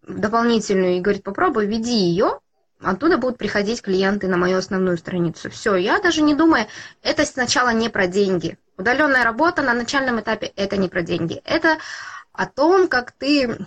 дополнительную 0.07 0.97
и 0.97 1.01
говорит, 1.01 1.23
попробуй, 1.23 1.67
введи 1.67 1.95
ее, 1.95 2.39
оттуда 2.83 3.17
будут 3.17 3.37
приходить 3.37 3.81
клиенты 3.81 4.27
на 4.27 4.37
мою 4.37 4.57
основную 4.57 4.97
страницу. 4.97 5.49
Все, 5.49 5.75
я 5.75 5.99
даже 5.99 6.21
не 6.21 6.35
думаю, 6.35 6.67
это 7.01 7.25
сначала 7.25 7.69
не 7.69 7.89
про 7.89 8.07
деньги. 8.07 8.57
Удаленная 8.77 9.23
работа 9.23 9.61
на 9.61 9.73
начальном 9.73 10.19
этапе 10.19 10.51
это 10.55 10.77
не 10.77 10.89
про 10.89 11.01
деньги. 11.01 11.41
Это 11.45 11.77
о 12.33 12.45
том, 12.45 12.87
как 12.87 13.11
ты 13.11 13.65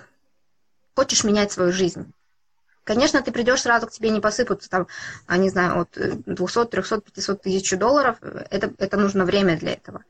хочешь 0.95 1.25
менять 1.25 1.53
свою 1.53 1.73
жизнь. 1.73 2.13
Конечно, 2.85 3.23
ты 3.23 3.33
придешь 3.33 3.63
сразу 3.63 3.87
к 3.87 3.91
тебе 3.91 4.11
не 4.11 4.21
посыпаться 4.21 4.69
там, 4.69 4.87
а, 5.27 5.39
не 5.39 5.49
знаю, 5.49 5.81
от 5.81 5.97
э, 5.97 6.13
200, 6.27 6.67
300, 6.67 7.01
500 7.01 7.43
тысяч 7.43 7.79
долларов. 7.79 8.19
Это, 8.51 8.73
это 8.77 8.97
нужно 8.99 9.25
время 9.25 9.59
для 9.59 9.73
этого. 9.73 10.05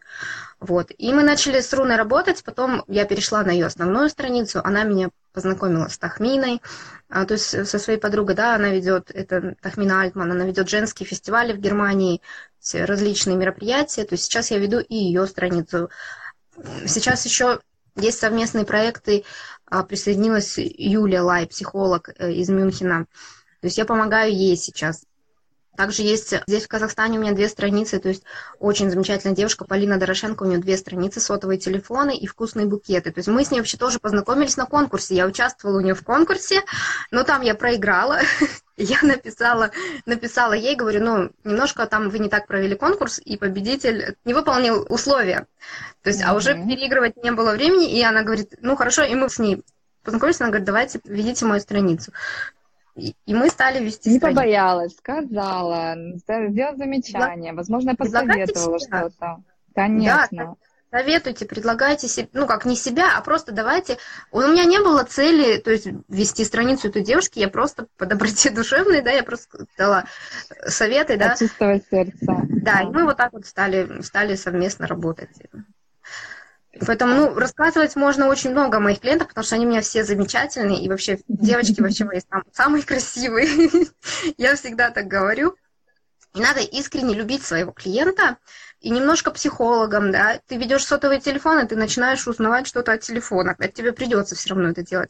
Вот. 0.58 0.90
И 0.98 1.12
мы 1.12 1.22
начали 1.22 1.60
с 1.60 1.72
Руной 1.72 1.96
работать, 1.96 2.42
потом 2.42 2.82
я 2.88 3.04
перешла 3.04 3.44
на 3.44 3.52
ее 3.52 3.66
основную 3.66 4.08
страницу, 4.08 4.60
она 4.64 4.82
меня 4.82 5.10
познакомила 5.34 5.88
с 5.88 5.98
Тахминой, 5.98 6.62
а, 7.10 7.26
то 7.26 7.34
есть 7.34 7.68
со 7.68 7.78
своей 7.78 7.98
подругой, 7.98 8.36
да, 8.36 8.54
она 8.54 8.70
ведет, 8.70 9.10
это 9.10 9.56
Тахмина 9.60 10.00
Альтман, 10.00 10.30
она 10.30 10.46
ведет 10.46 10.68
женские 10.68 11.06
фестивали 11.06 11.52
в 11.52 11.58
Германии, 11.58 12.22
различные 12.72 13.36
мероприятия, 13.36 14.04
то 14.04 14.14
есть 14.14 14.24
сейчас 14.24 14.50
я 14.50 14.58
веду 14.58 14.78
и 14.78 14.94
ее 14.94 15.26
страницу. 15.26 15.90
Сейчас 16.86 17.26
еще 17.26 17.60
есть 17.96 18.18
совместные 18.18 18.64
проекты, 18.64 19.24
а, 19.66 19.82
присоединилась 19.82 20.56
Юлия 20.56 21.20
Лай, 21.20 21.46
психолог 21.46 22.10
э, 22.16 22.32
из 22.32 22.48
Мюнхена, 22.48 23.06
то 23.60 23.66
есть 23.66 23.76
я 23.76 23.84
помогаю 23.84 24.32
ей 24.32 24.56
сейчас. 24.56 25.04
Также 25.76 26.02
есть 26.02 26.34
здесь 26.46 26.64
в 26.64 26.68
Казахстане 26.68 27.18
у 27.18 27.22
меня 27.22 27.32
две 27.32 27.48
страницы, 27.48 27.98
то 27.98 28.08
есть 28.08 28.22
очень 28.58 28.90
замечательная 28.90 29.34
девушка 29.34 29.64
Полина 29.64 29.98
Дорошенко, 29.98 30.44
у 30.44 30.46
нее 30.46 30.58
две 30.58 30.76
страницы, 30.76 31.20
сотовые 31.20 31.58
телефоны 31.58 32.16
и 32.16 32.26
вкусные 32.26 32.66
букеты. 32.66 33.10
То 33.10 33.18
есть 33.18 33.28
мы 33.28 33.44
с 33.44 33.50
ней 33.50 33.58
вообще 33.58 33.76
тоже 33.76 33.98
познакомились 33.98 34.56
на 34.56 34.66
конкурсе. 34.66 35.16
Я 35.16 35.26
участвовала 35.26 35.78
у 35.78 35.80
нее 35.80 35.94
в 35.94 36.04
конкурсе, 36.04 36.62
но 37.10 37.24
там 37.24 37.42
я 37.42 37.54
проиграла. 37.54 38.20
Я 38.76 38.98
написала, 39.02 39.70
написала 40.04 40.52
ей, 40.52 40.74
говорю, 40.74 41.00
ну, 41.04 41.30
немножко 41.44 41.86
там 41.86 42.08
вы 42.08 42.18
не 42.18 42.28
так 42.28 42.48
провели 42.48 42.74
конкурс, 42.74 43.20
и 43.24 43.36
победитель 43.36 44.16
не 44.24 44.34
выполнил 44.34 44.84
условия. 44.88 45.46
То 46.02 46.10
есть, 46.10 46.24
а 46.24 46.34
уже 46.34 46.54
переигрывать 46.54 47.16
не 47.22 47.30
было 47.30 47.52
времени, 47.52 47.96
и 47.96 48.02
она 48.02 48.24
говорит, 48.24 48.54
ну, 48.62 48.74
хорошо, 48.74 49.04
и 49.04 49.14
мы 49.14 49.28
с 49.28 49.38
ней 49.38 49.62
познакомились, 50.02 50.40
она 50.40 50.50
говорит, 50.50 50.66
давайте 50.66 51.00
ведите 51.04 51.46
мою 51.46 51.60
страницу. 51.60 52.12
И, 52.96 53.14
мы 53.26 53.48
стали 53.50 53.84
вести 53.84 54.10
Не 54.10 54.20
побоялась, 54.20 54.96
сказала, 54.96 55.96
сделала 56.16 56.76
замечание, 56.76 57.52
возможно, 57.52 57.94
предлагайте 57.96 58.52
посоветовала 58.52 58.78
что-то. 58.78 59.42
Конечно. 59.74 60.56
Советуйте, 60.90 61.44
предлагайте 61.44 62.06
себе, 62.06 62.28
ну 62.32 62.46
как 62.46 62.64
не 62.64 62.76
себя, 62.76 63.18
а 63.18 63.20
просто 63.20 63.50
давайте. 63.50 63.98
У 64.30 64.38
меня 64.38 64.64
не 64.64 64.78
было 64.78 65.02
цели, 65.02 65.58
то 65.58 65.72
есть 65.72 65.88
вести 66.08 66.44
страницу 66.44 66.86
этой 66.86 67.02
девушки, 67.02 67.40
я 67.40 67.48
просто 67.48 67.88
по 67.96 68.06
доброте 68.06 68.50
душевной, 68.50 69.02
да, 69.02 69.10
я 69.10 69.24
просто 69.24 69.66
дала 69.76 70.04
советы, 70.68 71.16
да. 71.16 71.32
От 71.32 71.40
чистого 71.40 71.80
сердца. 71.90 72.36
Да, 72.48 72.82
и 72.82 72.86
мы 72.86 73.06
вот 73.06 73.16
так 73.16 73.32
вот 73.32 73.44
стали, 73.44 74.02
стали 74.02 74.36
совместно 74.36 74.86
работать. 74.86 75.30
Поэтому, 76.86 77.14
ну, 77.14 77.34
рассказывать 77.34 77.94
можно 77.96 78.26
очень 78.26 78.50
много 78.50 78.78
о 78.78 78.80
моих 78.80 79.00
клиентах, 79.00 79.28
потому 79.28 79.44
что 79.44 79.54
они 79.54 79.66
у 79.66 79.68
меня 79.68 79.80
все 79.80 80.04
замечательные, 80.04 80.82
и 80.82 80.88
вообще 80.88 81.18
девочки 81.28 81.80
вообще 81.80 82.04
мои 82.04 82.20
сам- 82.20 82.44
самые 82.52 82.82
красивые. 82.82 83.48
Я 84.38 84.56
всегда 84.56 84.90
так 84.90 85.06
говорю. 85.06 85.56
И 86.34 86.40
надо 86.40 86.60
искренне 86.60 87.14
любить 87.14 87.44
своего 87.44 87.70
клиента 87.70 88.38
и 88.84 88.90
немножко 88.90 89.30
психологом, 89.30 90.12
да. 90.12 90.38
Ты 90.46 90.58
ведешь 90.58 90.84
сотовый 90.84 91.18
телефон, 91.18 91.60
и 91.60 91.66
ты 91.66 91.74
начинаешь 91.74 92.28
узнавать 92.28 92.66
что-то 92.66 92.92
от 92.92 93.00
телефона. 93.00 93.56
Это 93.58 93.72
тебе 93.72 93.92
придется 93.92 94.34
все 94.34 94.50
равно 94.50 94.68
это 94.68 94.82
делать. 94.82 95.08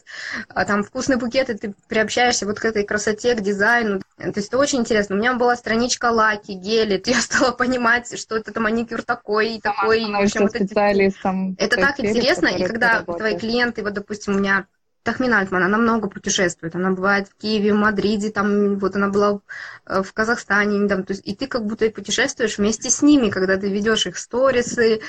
А 0.49 0.65
там 0.65 0.85
вкусные 0.85 1.19
букеты, 1.19 1.59
ты 1.59 1.75
приобщаешься 1.89 2.47
вот 2.47 2.61
к 2.61 2.65
этой 2.65 2.85
красоте, 2.85 3.35
к 3.35 3.41
дизайну. 3.41 3.99
То 4.17 4.33
есть 4.37 4.47
это 4.47 4.59
очень 4.59 4.79
интересно. 4.79 5.17
У 5.17 5.19
меня 5.19 5.35
была 5.35 5.57
страничка 5.57 6.13
лаки, 6.13 6.53
гели. 6.53 7.03
Я 7.05 7.21
стала 7.21 7.51
понимать, 7.51 8.17
что 8.17 8.37
это 8.37 8.61
маникюр 8.61 9.03
такой 9.03 9.57
и 9.57 9.61
такой. 9.61 10.03
и, 10.03 10.13
в 10.13 10.21
общем, 10.21 10.43
вот 10.43 10.55
эти 10.55 10.67
специалистом. 10.67 11.57
это 11.59 11.77
так 11.77 11.99
интересно, 11.99 12.47
и 12.47 12.65
когда 12.65 13.03
твои 13.03 13.37
клиенты, 13.37 13.83
вот, 13.83 13.95
допустим, 13.95 14.37
у 14.37 14.39
меня 14.39 14.67
Тахмин 15.05 15.35
Альтман, 15.35 15.63
она 15.63 15.79
много 15.79 16.09
путешествует, 16.09 16.75
она 16.75 16.91
бывает 16.91 17.29
в 17.29 17.37
Киеве, 17.37 17.75
в 17.75 17.77
Мадриде, 17.77 18.31
там, 18.31 18.79
вот 18.79 18.97
она 18.97 19.09
была 19.09 19.41
э, 19.87 20.03
в 20.03 20.13
Казахстане, 20.13 20.89
там, 20.89 21.05
то 21.05 21.13
есть, 21.13 21.27
и 21.27 21.37
ты 21.37 21.47
как 21.47 21.67
будто 21.67 21.85
и 21.85 21.91
путешествуешь 21.91 22.59
вместе 22.59 22.89
с 22.89 23.03
ними, 23.03 23.29
когда 23.29 23.59
ты 23.59 23.69
ведешь 23.69 24.07
их 24.07 24.17
сторисы, 24.17 25.03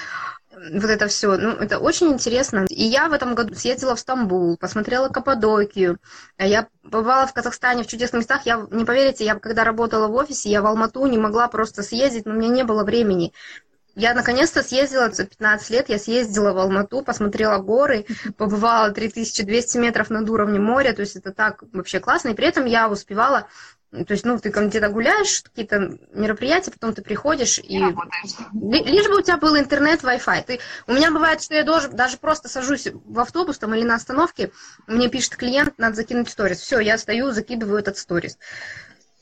вот 0.55 0.89
это 0.89 1.07
все, 1.07 1.37
ну, 1.37 1.51
это 1.51 1.79
очень 1.79 2.07
интересно. 2.07 2.65
И 2.69 2.83
я 2.83 3.09
в 3.09 3.13
этом 3.13 3.35
году 3.35 3.55
съездила 3.55 3.95
в 3.95 3.99
Стамбул, 3.99 4.57
посмотрела 4.57 5.09
Каппадокию, 5.09 5.99
А 6.37 6.45
я 6.45 6.67
бывала 6.83 7.27
в 7.27 7.33
Казахстане 7.33 7.83
в 7.83 7.87
чудесных 7.87 8.19
местах, 8.21 8.45
я, 8.45 8.65
не 8.71 8.85
поверите, 8.85 9.25
я 9.25 9.35
когда 9.35 9.63
работала 9.63 10.07
в 10.07 10.15
офисе, 10.15 10.49
я 10.49 10.61
в 10.61 10.65
Алмату 10.65 11.05
не 11.05 11.17
могла 11.17 11.47
просто 11.47 11.83
съездить, 11.83 12.25
но 12.25 12.33
у 12.33 12.37
меня 12.37 12.49
не 12.49 12.63
было 12.63 12.83
времени. 12.83 13.33
Я 13.95 14.13
наконец-то 14.13 14.61
съездила 14.61 15.09
за 15.09 15.25
15 15.25 15.69
лет, 15.69 15.89
я 15.89 15.97
съездила 15.97 16.51
в 16.51 16.57
Алмату, 16.57 17.01
посмотрела 17.01 17.59
горы, 17.59 18.05
побывала 18.37 18.91
3200 18.91 19.77
метров 19.77 20.09
над 20.09 20.29
уровнем 20.29 20.63
моря, 20.63 20.93
то 20.93 21.01
есть 21.01 21.15
это 21.15 21.31
так 21.31 21.63
вообще 21.71 22.01
классно, 22.01 22.29
и 22.29 22.33
при 22.33 22.45
этом 22.47 22.65
я 22.65 22.89
успевала, 22.89 23.47
то 23.91 24.11
есть, 24.11 24.25
ну, 24.25 24.37
ты 24.37 24.49
где-то 24.49 24.89
гуляешь, 24.89 25.41
какие-то 25.43 25.97
мероприятия, 26.11 26.71
потом 26.71 26.93
ты 26.93 27.01
приходишь, 27.01 27.59
и 27.59 27.77
ли- 27.77 28.83
лишь 28.83 29.07
бы 29.07 29.19
у 29.19 29.21
тебя 29.21 29.37
был 29.37 29.57
интернет, 29.57 30.03
Wi-Fi. 30.03 30.43
Ты... 30.45 30.59
У 30.87 30.93
меня 30.93 31.11
бывает, 31.11 31.41
что 31.41 31.55
я 31.55 31.63
должен, 31.63 31.95
даже 31.95 32.17
просто 32.17 32.49
сажусь 32.49 32.87
в 32.91 33.19
автобус 33.19 33.57
там 33.57 33.73
или 33.73 33.83
на 33.83 33.95
остановке, 33.95 34.51
мне 34.87 35.07
пишет 35.07 35.37
клиент, 35.37 35.75
надо 35.77 35.95
закинуть 35.95 36.29
сторис. 36.29 36.59
Все, 36.59 36.79
я 36.79 36.97
стою, 36.97 37.31
закидываю 37.31 37.79
этот 37.79 37.97
сторис. 37.97 38.37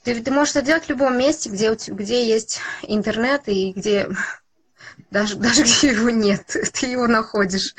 Ты, 0.03 0.19
ты 0.21 0.31
можешь 0.31 0.55
это 0.55 0.65
делать 0.65 0.85
в 0.85 0.89
любом 0.89 1.17
месте, 1.17 1.49
где, 1.49 1.69
у 1.71 1.75
те- 1.75 1.91
где 1.91 2.27
есть 2.27 2.59
интернет 2.81 3.43
и 3.45 3.73
где 3.73 4.09
даже, 5.13 5.35
даже 5.35 5.61
где 5.63 5.91
его 5.91 6.09
нет, 6.09 6.45
ты 6.73 6.87
его 6.87 7.07
находишь. 7.07 7.75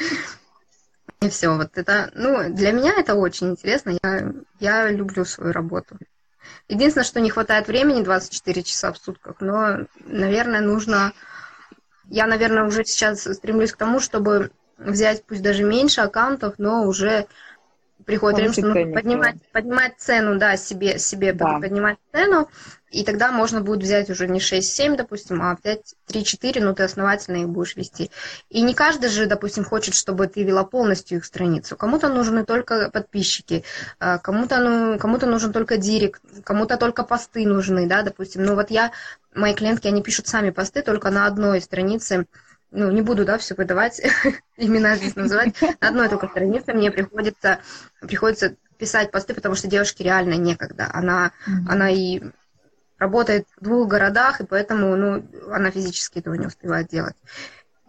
И 1.21 1.29
все, 1.29 1.49
вот 1.49 1.77
это, 1.77 2.11
ну, 2.15 2.53
для 2.55 2.71
меня 2.71 2.95
это 2.97 3.15
очень 3.15 3.51
интересно, 3.51 3.99
я, 4.03 4.33
я 4.61 4.91
люблю 4.91 5.25
свою 5.25 5.53
работу. 5.53 5.99
Единственное, 6.69 7.05
что 7.05 7.21
не 7.21 7.31
хватает 7.31 7.67
времени 7.67 8.03
24 8.03 8.63
часа 8.63 8.93
в 8.93 8.99
сутках, 8.99 9.37
но, 9.41 9.87
наверное, 10.07 10.61
нужно 10.61 11.13
Я, 12.09 12.27
наверное, 12.27 12.65
уже 12.65 12.85
сейчас 12.85 13.23
стремлюсь 13.23 13.73
к 13.73 13.79
тому, 13.79 13.99
чтобы 13.99 14.51
взять 14.77 15.25
пусть 15.25 15.43
даже 15.43 15.65
меньше 15.65 16.03
аккаунтов, 16.03 16.55
но 16.59 16.85
уже 16.85 17.27
приходит 18.05 18.39
время, 18.39 18.53
что 18.53 18.63
нужно 18.67 18.93
поднимать, 18.93 19.37
поднимать 19.53 19.95
цену, 19.99 20.39
да, 20.39 20.57
себе, 20.57 20.99
себе 20.99 21.33
да. 21.33 21.59
поднимать 21.59 21.99
цену, 22.13 22.49
и 22.95 23.05
тогда 23.05 23.33
можно 23.33 23.61
будет 23.61 23.83
взять 23.83 24.09
уже 24.09 24.29
не 24.29 24.39
6-7, 24.39 24.97
допустим, 24.97 25.43
а 25.43 25.57
взять 25.57 25.95
3-4, 26.09 26.61
ну, 26.61 26.75
ты 26.75 26.85
основательно 26.85 27.39
их 27.39 27.49
будешь 27.49 27.75
вести. 27.75 28.11
И 28.51 28.63
не 28.63 28.73
каждый 28.73 29.11
же, 29.11 29.27
допустим, 29.27 29.65
хочет, 29.65 29.95
чтобы 29.95 30.29
ты 30.29 30.45
вела 30.45 30.63
полностью 30.63 31.19
их 31.19 31.25
страницу. 31.25 31.77
Кому-то 31.77 32.09
нужны 32.09 32.45
только 32.45 32.91
подписчики, 32.91 33.65
а, 33.99 34.19
кому-то 34.19 34.59
ну, 34.59 34.99
кому 34.99 35.19
нужен 35.19 35.53
только 35.53 35.77
директ, 35.77 36.23
кому-то 36.45 36.77
только 36.77 37.03
посты 37.03 37.47
нужны, 37.47 37.89
да, 37.89 38.03
допустим. 38.03 38.45
Ну, 38.45 38.55
вот 38.55 38.71
я, 38.71 38.93
мои 39.35 39.55
клиентки, 39.55 39.89
они 39.89 40.03
пишут 40.03 40.29
сами 40.29 40.51
посты 40.51 40.83
только 40.83 41.11
на 41.11 41.27
одной 41.27 41.61
странице, 41.61 42.27
ну, 42.71 42.93
не 42.93 43.03
буду, 43.03 43.25
да, 43.25 43.39
все 43.39 43.55
выдавать, 43.55 44.01
имена 44.57 44.97
здесь 44.97 45.17
называть, 45.17 45.61
на 45.81 45.89
одной 45.89 46.09
только 46.09 46.29
странице 46.29 46.73
мне 46.75 46.93
приходится, 46.93 47.59
приходится 48.01 48.55
писать 48.79 49.11
посты, 49.11 49.35
потому 49.35 49.57
что 49.57 49.69
девушке 49.69 50.05
реально 50.05 50.35
некогда. 50.35 50.89
Она, 50.93 51.33
mm-hmm. 51.49 51.69
она 51.69 51.91
и 51.91 52.23
работает 53.05 53.47
в 53.61 53.65
двух 53.65 53.89
городах, 53.89 54.41
и 54.41 54.47
поэтому, 54.47 54.97
ну, 54.97 55.23
она 55.51 55.71
физически 55.71 56.19
этого 56.19 56.35
не 56.35 56.47
успевает 56.47 56.89
делать. 56.89 57.17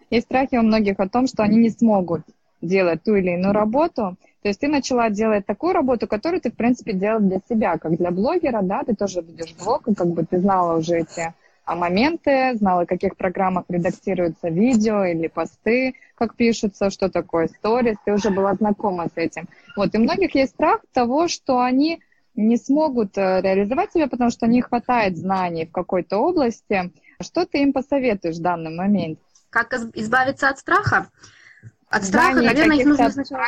Есть 0.10 0.28
страхи 0.28 0.56
у 0.58 0.62
многих 0.62 1.00
о 1.00 1.10
том, 1.10 1.28
что 1.28 1.44
они 1.44 1.58
не 1.58 1.70
смогут 1.70 2.22
делать 2.62 3.04
ту 3.04 3.16
или 3.16 3.32
иную 3.32 3.54
работу. 3.54 4.18
То 4.42 4.50
есть 4.50 4.60
ты 4.60 4.68
начала 4.68 5.10
делать 5.10 5.46
такую 5.46 5.74
работу, 5.74 6.08
которую 6.08 6.42
ты, 6.42 6.52
в 6.52 6.56
принципе, 6.56 6.94
делала 6.94 7.22
для 7.22 7.40
себя, 7.50 7.78
как 7.78 7.98
для 7.98 8.12
блогера, 8.12 8.62
да, 8.62 8.84
ты 8.84 8.94
тоже 8.96 9.22
ведешь 9.22 9.56
блог, 9.64 9.88
и 9.88 9.96
как 9.96 10.08
бы 10.08 10.24
ты 10.24 10.40
знала 10.40 10.78
уже 10.78 11.00
эти 11.00 11.34
а 11.66 11.76
моменты, 11.76 12.54
знала, 12.56 12.84
в 12.84 12.88
каких 12.88 13.18
программах 13.18 13.66
редактируются 13.70 14.50
видео 14.50 15.04
или 15.04 15.28
посты, 15.28 15.96
как 16.14 16.36
пишутся, 16.36 16.92
что 16.92 17.10
такое 17.10 17.48
сторис, 17.48 17.98
ты 18.06 18.14
уже 18.14 18.30
была 18.30 18.54
знакома 18.54 19.08
с 19.08 19.18
этим. 19.18 19.48
Вот, 19.76 19.96
и 19.96 19.98
у 19.98 20.02
многих 20.02 20.36
есть 20.36 20.52
страх 20.52 20.82
того, 20.94 21.28
что 21.28 21.60
они 21.60 22.02
не 22.36 22.58
смогут 22.58 23.18
э, 23.18 23.42
реализовать 23.42 23.94
себя, 23.94 24.08
потому 24.08 24.30
что 24.30 24.48
не 24.48 24.62
хватает 24.62 25.18
знаний 25.18 25.66
в 25.66 25.72
какой-то 25.72 26.18
области. 26.18 26.92
Что 27.22 27.46
ты 27.46 27.62
им 27.62 27.74
посоветуешь 27.74 28.38
в 28.38 28.42
данный 28.42 28.76
момент? 28.76 29.20
Как 29.50 29.74
избавиться 29.74 30.50
от 30.50 30.60
страха? 30.60 31.08
От 31.90 32.04
страха, 32.04 32.42
наверное, 32.42 32.78
их 32.78 32.86
нужно 32.86 33.10
сначала 33.10 33.46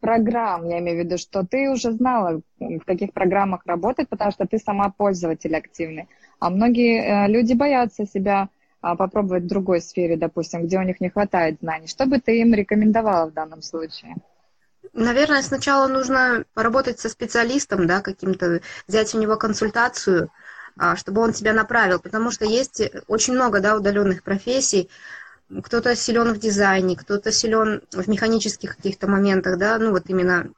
программ, 0.00 0.68
я 0.68 0.80
имею 0.80 1.00
в 1.00 1.04
виду, 1.04 1.16
что 1.16 1.46
ты 1.46 1.70
уже 1.70 1.92
знала, 1.92 2.42
в 2.58 2.80
каких 2.80 3.12
программах 3.12 3.62
работать, 3.66 4.08
потому 4.08 4.32
что 4.32 4.46
ты 4.46 4.58
сама 4.58 4.90
пользователь 4.90 5.54
активный. 5.56 6.08
А 6.40 6.50
многие 6.50 7.00
э, 7.00 7.28
люди 7.28 7.54
боятся 7.54 8.04
себя 8.04 8.48
а, 8.80 8.96
попробовать 8.96 9.44
в 9.44 9.46
другой 9.46 9.80
сфере, 9.80 10.16
допустим, 10.16 10.64
где 10.64 10.78
у 10.78 10.82
них 10.82 11.00
не 11.00 11.08
хватает 11.08 11.58
знаний. 11.60 11.86
Что 11.86 12.06
бы 12.06 12.18
ты 12.18 12.40
им 12.40 12.52
рекомендовала 12.52 13.30
в 13.30 13.32
данном 13.32 13.62
случае? 13.62 14.16
Наверное, 14.92 15.42
сначала 15.42 15.88
нужно 15.88 16.44
поработать 16.52 17.00
со 17.00 17.08
специалистом, 17.08 17.86
да, 17.86 18.02
каким-то, 18.02 18.60
взять 18.86 19.14
у 19.14 19.18
него 19.18 19.36
консультацию, 19.36 20.30
а, 20.76 20.96
чтобы 20.96 21.22
он 21.22 21.32
тебя 21.32 21.54
направил, 21.54 21.98
потому 21.98 22.30
что 22.30 22.44
есть 22.44 22.82
очень 23.06 23.32
много, 23.34 23.60
да, 23.60 23.76
удаленных 23.76 24.22
профессий, 24.22 24.90
кто-то 25.62 25.96
силен 25.96 26.32
в 26.32 26.38
дизайне, 26.38 26.96
кто-то 26.96 27.32
силен 27.32 27.82
в 27.90 28.08
механических 28.08 28.76
каких-то 28.76 29.08
моментах, 29.08 29.58
да, 29.58 29.78
ну 29.78 29.90
вот 29.92 30.04
именно 30.08 30.50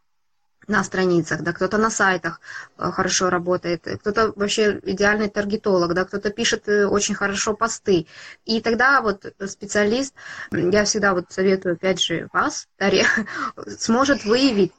на 0.68 0.84
страницах, 0.84 1.42
да, 1.42 1.52
кто-то 1.52 1.78
на 1.78 1.90
сайтах 1.90 2.40
э, 2.78 2.90
хорошо 2.90 3.30
работает, 3.30 3.86
кто-то 4.00 4.32
вообще 4.36 4.80
идеальный 4.82 5.28
таргетолог, 5.28 5.94
да, 5.94 6.04
кто-то 6.04 6.30
пишет 6.30 6.68
э, 6.68 6.86
очень 6.86 7.14
хорошо 7.14 7.54
посты. 7.54 8.06
И 8.44 8.60
тогда 8.60 9.00
вот 9.00 9.26
специалист, 9.46 10.14
я 10.52 10.84
всегда 10.84 11.14
вот 11.14 11.26
советую, 11.30 11.74
опять 11.74 12.00
же, 12.00 12.28
вас, 12.32 12.68
Дарья, 12.78 13.06
сможет 13.78 14.24
выявить 14.24 14.72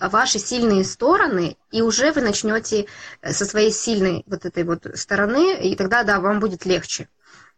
ваши 0.00 0.38
сильные 0.38 0.84
стороны, 0.84 1.56
и 1.70 1.82
уже 1.82 2.12
вы 2.12 2.22
начнете 2.22 2.86
э, 3.20 3.32
со 3.32 3.44
своей 3.44 3.70
сильной 3.70 4.24
вот 4.26 4.44
этой 4.44 4.64
вот 4.64 4.86
стороны, 4.94 5.60
и 5.60 5.76
тогда, 5.76 6.04
да, 6.04 6.20
вам 6.20 6.40
будет 6.40 6.64
легче. 6.64 7.08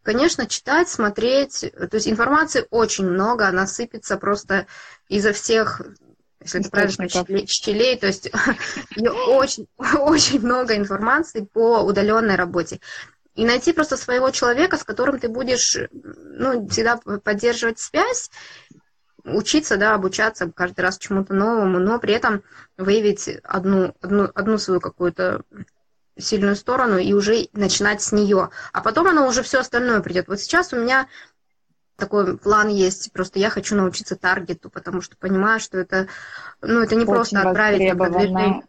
Конечно, 0.03 0.47
читать, 0.47 0.91
смотреть, 0.91 1.61
то 1.61 1.95
есть 1.95 2.07
информации 2.07 2.67
очень 2.71 3.07
много, 3.07 3.49
она 3.49 3.67
сыпется 3.67 4.19
просто 4.19 4.67
изо 5.09 5.33
всех 5.33 5.81
если 6.45 6.61
это 6.61 6.71
правильно 6.71 7.09
щелей, 7.09 7.99
то 7.99 8.07
есть 8.07 8.31
очень, 9.29 9.67
очень 9.99 10.41
много 10.41 10.77
информации 10.77 11.49
по 11.53 11.81
удаленной 11.81 12.37
работе. 12.37 12.81
И 13.35 13.45
найти 13.45 13.73
просто 13.73 13.97
своего 13.97 14.31
человека, 14.31 14.77
с 14.77 14.85
которым 14.85 15.19
ты 15.19 15.29
будешь 15.29 15.77
ну, 15.91 16.69
всегда 16.69 16.99
поддерживать 16.99 17.81
связь, 17.81 18.31
учиться, 19.25 19.77
да, 19.77 19.95
обучаться 19.95 20.53
каждый 20.55 20.83
раз 20.83 20.99
чему-то 20.99 21.35
новому, 21.35 21.79
но 21.79 21.99
при 21.99 22.15
этом 22.15 22.43
выявить 22.77 23.29
одну, 23.43 23.95
одну, 24.03 24.31
одну 24.35 24.59
свою 24.59 24.81
какую-то 24.81 25.43
сильную 26.17 26.55
сторону 26.55 26.99
и 26.99 27.13
уже 27.13 27.49
начинать 27.55 28.03
с 28.03 28.13
нее. 28.13 28.51
А 28.73 28.81
потом 28.83 29.09
оно 29.09 29.27
уже 29.27 29.43
все 29.43 29.59
остальное 29.59 30.01
придет. 30.01 30.29
Вот 30.29 30.39
сейчас 30.41 30.73
у 30.73 30.77
меня 30.77 31.09
такой 32.05 32.37
план 32.37 32.69
есть, 32.69 33.13
просто 33.13 33.39
я 33.39 33.49
хочу 33.49 33.75
научиться 33.75 34.17
таргету, 34.17 34.69
потому 34.69 35.01
что 35.01 35.17
понимаю, 35.17 35.59
что 35.59 35.79
это, 35.79 36.09
ну, 36.61 36.81
это 36.81 36.95
не 36.95 37.03
Очень 37.03 37.13
просто 37.13 37.41
отправить 37.41 37.89
на 37.89 37.97
продвижение. 37.97 38.63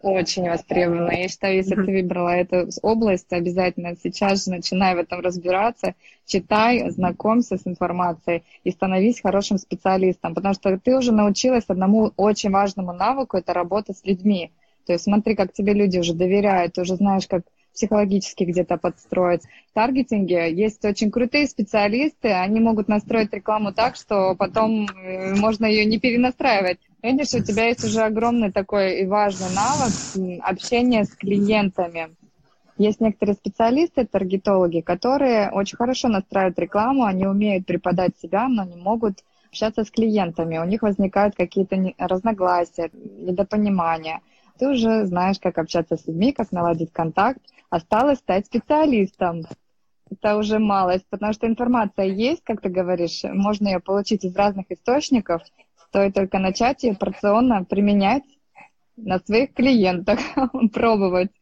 Очень 0.00 0.50
востребовано. 0.50 1.12
Я 1.12 1.28
считаю, 1.28 1.56
если 1.56 1.78
mm-hmm. 1.78 1.86
ты 1.86 1.92
выбрала 1.92 2.28
эту 2.28 2.68
область, 2.82 3.32
обязательно 3.32 3.96
сейчас 3.96 4.44
же 4.44 4.50
начинай 4.50 4.94
в 4.94 4.98
этом 4.98 5.20
разбираться, 5.20 5.94
читай, 6.26 6.90
знакомься 6.90 7.56
с 7.56 7.66
информацией 7.66 8.42
и 8.64 8.70
становись 8.70 9.22
хорошим 9.22 9.56
специалистом, 9.56 10.34
потому 10.34 10.52
что 10.52 10.78
ты 10.78 10.94
уже 10.94 11.10
научилась 11.10 11.64
одному 11.68 12.12
очень 12.18 12.50
важному 12.50 12.92
навыку, 12.92 13.38
это 13.38 13.54
работа 13.54 13.94
с 13.94 14.04
людьми. 14.04 14.52
То 14.86 14.92
есть 14.92 15.04
смотри, 15.04 15.34
как 15.34 15.54
тебе 15.54 15.72
люди 15.72 15.96
уже 15.96 16.12
доверяют, 16.12 16.74
ты 16.74 16.82
уже 16.82 16.96
знаешь, 16.96 17.26
как 17.26 17.44
психологически 17.74 18.44
где-то 18.44 18.76
подстроить. 18.76 19.42
В 19.70 19.74
таргетинге 19.74 20.52
есть 20.52 20.84
очень 20.84 21.10
крутые 21.10 21.46
специалисты, 21.46 22.28
они 22.28 22.60
могут 22.60 22.88
настроить 22.88 23.32
рекламу 23.32 23.72
так, 23.72 23.96
что 23.96 24.34
потом 24.36 24.86
э, 24.86 25.34
можно 25.34 25.66
ее 25.66 25.84
не 25.84 25.98
перенастраивать. 25.98 26.78
Видишь, 27.02 27.34
у 27.34 27.42
тебя 27.42 27.66
есть 27.66 27.84
уже 27.84 28.00
огромный 28.00 28.50
такой 28.50 29.00
и 29.00 29.06
важный 29.06 29.54
навык 29.54 30.40
общения 30.42 31.04
с 31.04 31.14
клиентами. 31.14 32.14
Есть 32.76 33.00
некоторые 33.00 33.34
специалисты, 33.34 34.04
таргетологи, 34.04 34.80
которые 34.80 35.50
очень 35.50 35.76
хорошо 35.76 36.08
настраивают 36.08 36.58
рекламу, 36.58 37.04
они 37.04 37.26
умеют 37.26 37.66
преподать 37.66 38.16
себя, 38.20 38.48
но 38.48 38.64
не 38.64 38.76
могут 38.76 39.22
общаться 39.48 39.84
с 39.84 39.90
клиентами. 39.90 40.58
У 40.58 40.64
них 40.64 40.82
возникают 40.82 41.36
какие-то 41.36 41.92
разногласия, 41.98 42.90
недопонимания. 42.92 44.20
Ты 44.58 44.68
уже 44.68 45.04
знаешь, 45.06 45.38
как 45.40 45.58
общаться 45.58 45.96
с 45.96 46.06
людьми, 46.06 46.32
как 46.32 46.52
наладить 46.52 46.92
контакт. 46.92 47.40
Осталось 47.70 48.18
стать 48.18 48.46
специалистом. 48.46 49.42
Это 50.10 50.36
уже 50.36 50.58
малость, 50.58 51.06
потому 51.10 51.32
что 51.32 51.46
информация 51.46 52.06
есть, 52.06 52.44
как 52.44 52.60
ты 52.60 52.68
говоришь, 52.68 53.22
можно 53.24 53.68
ее 53.68 53.80
получить 53.80 54.24
из 54.24 54.36
разных 54.36 54.66
источников, 54.70 55.42
стоит 55.88 56.14
только 56.14 56.38
начать 56.38 56.84
ее 56.84 56.94
порционно 56.94 57.64
применять 57.64 58.24
на 58.96 59.18
своих 59.18 59.54
клиентах, 59.54 60.20
пробовать, 60.72 61.32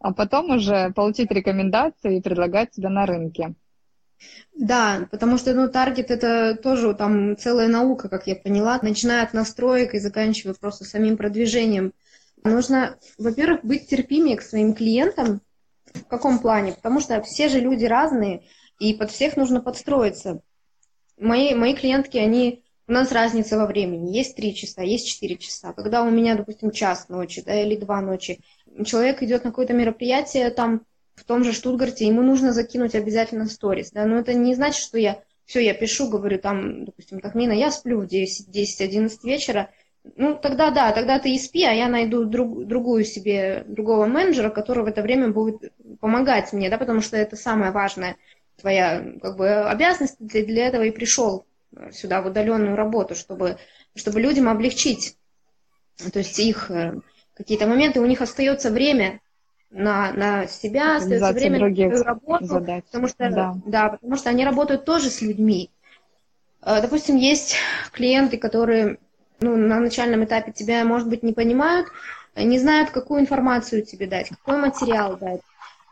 а 0.00 0.14
потом 0.14 0.50
уже 0.50 0.92
получить 0.92 1.30
рекомендации 1.30 2.16
и 2.16 2.22
предлагать 2.22 2.74
себя 2.74 2.88
на 2.88 3.04
рынке. 3.04 3.54
Да, 4.54 5.08
потому 5.10 5.36
что, 5.36 5.52
ну, 5.52 5.68
таргет 5.68 6.10
это 6.10 6.56
тоже 6.56 6.94
там 6.94 7.36
целая 7.36 7.68
наука, 7.68 8.08
как 8.08 8.26
я 8.26 8.34
поняла, 8.34 8.78
начиная 8.80 9.22
от 9.22 9.34
настроек 9.34 9.94
и 9.94 9.98
заканчивая 9.98 10.54
просто 10.54 10.84
самим 10.84 11.18
продвижением. 11.18 11.92
Нужно, 12.44 12.98
во-первых, 13.18 13.64
быть 13.64 13.88
терпимее 13.88 14.36
к 14.36 14.42
своим 14.42 14.74
клиентам, 14.74 15.40
в 15.92 16.04
каком 16.04 16.38
плане? 16.38 16.72
Потому 16.72 17.00
что 17.00 17.20
все 17.22 17.48
же 17.48 17.60
люди 17.60 17.84
разные, 17.84 18.42
и 18.78 18.94
под 18.94 19.10
всех 19.10 19.36
нужно 19.36 19.60
подстроиться. 19.60 20.42
Мои, 21.18 21.54
мои 21.54 21.74
клиентки, 21.74 22.18
они... 22.18 22.62
У 22.88 22.92
нас 22.92 23.10
разница 23.10 23.58
во 23.58 23.66
времени. 23.66 24.16
Есть 24.16 24.36
три 24.36 24.54
часа, 24.54 24.82
есть 24.82 25.08
четыре 25.08 25.36
часа. 25.36 25.72
Когда 25.72 26.04
у 26.04 26.10
меня, 26.10 26.36
допустим, 26.36 26.70
час 26.70 27.08
ночи 27.08 27.42
да, 27.42 27.60
или 27.60 27.74
два 27.74 28.00
ночи, 28.00 28.38
человек 28.84 29.24
идет 29.24 29.42
на 29.42 29.50
какое-то 29.50 29.72
мероприятие 29.72 30.50
там 30.50 30.82
в 31.16 31.24
том 31.24 31.42
же 31.42 31.52
Штутгарте, 31.52 32.06
ему 32.06 32.22
нужно 32.22 32.52
закинуть 32.52 32.94
обязательно 32.94 33.46
сторис. 33.46 33.90
Да? 33.90 34.04
Но 34.04 34.18
это 34.18 34.34
не 34.34 34.54
значит, 34.54 34.80
что 34.80 34.98
я 34.98 35.20
все, 35.46 35.60
я 35.60 35.74
пишу, 35.74 36.08
говорю, 36.08 36.38
там, 36.38 36.84
допустим, 36.84 37.20
Тахмина, 37.20 37.52
я 37.52 37.70
сплю 37.70 38.00
в 38.00 38.04
10-11 38.04 39.10
вечера, 39.24 39.70
ну, 40.16 40.36
тогда 40.36 40.70
да, 40.70 40.92
тогда 40.92 41.18
ты 41.18 41.34
и 41.34 41.38
спи, 41.38 41.64
а 41.64 41.72
я 41.72 41.88
найду 41.88 42.24
друг, 42.24 42.64
другую 42.64 43.04
себе, 43.04 43.64
другого 43.66 44.06
менеджера, 44.06 44.50
который 44.50 44.84
в 44.84 44.86
это 44.86 45.02
время 45.02 45.28
будет 45.28 45.72
помогать 46.00 46.52
мне, 46.52 46.70
да, 46.70 46.78
потому 46.78 47.00
что 47.00 47.16
это 47.16 47.36
самое 47.36 47.72
важное 47.72 48.16
твоя 48.56 49.04
как 49.20 49.36
бы 49.36 49.48
обязанность, 49.68 50.16
для, 50.18 50.44
для 50.44 50.66
этого 50.68 50.82
и 50.82 50.90
пришел 50.90 51.44
сюда 51.92 52.22
в 52.22 52.26
удаленную 52.26 52.76
работу, 52.76 53.14
чтобы, 53.14 53.58
чтобы 53.94 54.20
людям 54.20 54.48
облегчить, 54.48 55.16
то 56.12 56.18
есть 56.18 56.38
их 56.38 56.70
э, 56.70 56.94
какие-то 57.34 57.66
моменты, 57.66 58.00
у 58.00 58.06
них 58.06 58.22
остается 58.22 58.70
время 58.70 59.20
на, 59.70 60.12
на 60.12 60.46
себя, 60.46 60.96
остается 60.96 61.32
время 61.32 61.68
на 61.68 61.74
свою 61.74 62.02
работу, 62.02 62.46
задач. 62.46 62.84
потому 62.84 63.08
что, 63.08 63.30
Да. 63.30 63.54
да. 63.66 63.88
потому 63.90 64.16
что 64.16 64.30
они 64.30 64.44
работают 64.44 64.84
тоже 64.84 65.10
с 65.10 65.20
людьми. 65.20 65.70
Э, 66.62 66.80
Допустим, 66.80 67.16
есть 67.16 67.56
клиенты, 67.92 68.38
которые 68.38 68.98
ну, 69.40 69.56
на 69.56 69.80
начальном 69.80 70.24
этапе 70.24 70.52
тебя, 70.52 70.84
может 70.84 71.08
быть, 71.08 71.22
не 71.22 71.32
понимают, 71.32 71.88
не 72.34 72.58
знают, 72.58 72.90
какую 72.90 73.20
информацию 73.20 73.82
тебе 73.84 74.06
дать, 74.06 74.28
какой 74.28 74.58
материал 74.58 75.16
дать. 75.16 75.40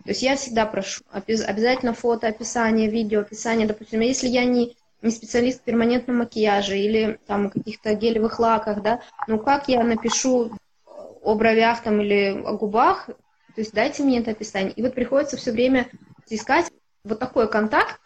То 0.04 0.11
есть 0.11 0.22
я 0.22 0.37
всегда 0.37 0.66
прошу 0.66 1.02
обяз- 1.12 1.44
обязательно 1.44 1.94
фото, 1.94 2.26
описание, 2.28 2.90
видео, 2.90 3.20
описание. 3.20 3.66
Допустим, 3.66 4.00
если 4.00 4.28
я 4.28 4.44
не, 4.44 4.76
не 5.00 5.11
специалист 5.11 5.61
в 5.61 5.64
перманентном 5.64 6.18
макияже 6.18 6.78
или 6.78 7.18
там 7.26 7.48
каких-то 7.48 7.94
гелевых 7.94 8.38
лаках, 8.38 8.83
да, 8.83 9.00
ну 9.26 9.38
как 9.38 9.68
я 9.68 9.83
напишу 9.83 10.52
о 10.85 11.35
бровях 11.35 11.83
там 11.83 12.02
или 12.02 12.38
о 12.44 12.52
губах, 12.52 13.07
то 13.07 13.61
есть 13.61 13.72
дайте 13.72 14.02
мне 14.02 14.20
это 14.20 14.33
описание. 14.33 14.72
И 14.72 14.83
вот 14.83 14.94
приходится 14.94 15.38
все 15.38 15.52
время 15.52 15.88
искать 16.28 16.70
вот 17.04 17.18
такой 17.18 17.48
контакт, 17.48 17.98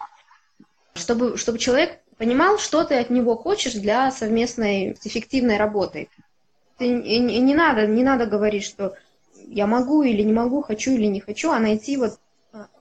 чтобы, 0.95 1.37
чтобы 1.37 1.59
человек 1.59 1.99
понимал, 2.19 2.59
что 2.59 2.85
ты 2.85 2.97
от 2.97 3.11
него 3.11 3.37
хочешь 3.37 3.75
для 3.75 4.11
совместной 4.11 4.93
эффективной 5.05 5.57
работы. 5.57 6.09
Ты, 6.77 6.87
и, 6.87 7.17
и 7.17 7.41
не 7.41 7.55
надо, 7.55 7.87
не 7.87 8.03
надо 8.03 8.27
говорить, 8.27 8.65
что 8.65 8.95
я 9.47 9.67
могу 9.67 10.03
или 10.03 10.23
не 10.23 10.33
могу, 10.33 10.63
хочу 10.63 10.93
или 10.93 11.07
не 11.07 11.21
хочу, 11.21 11.51
а 11.51 11.59
найти 11.59 11.97
вот 11.97 12.19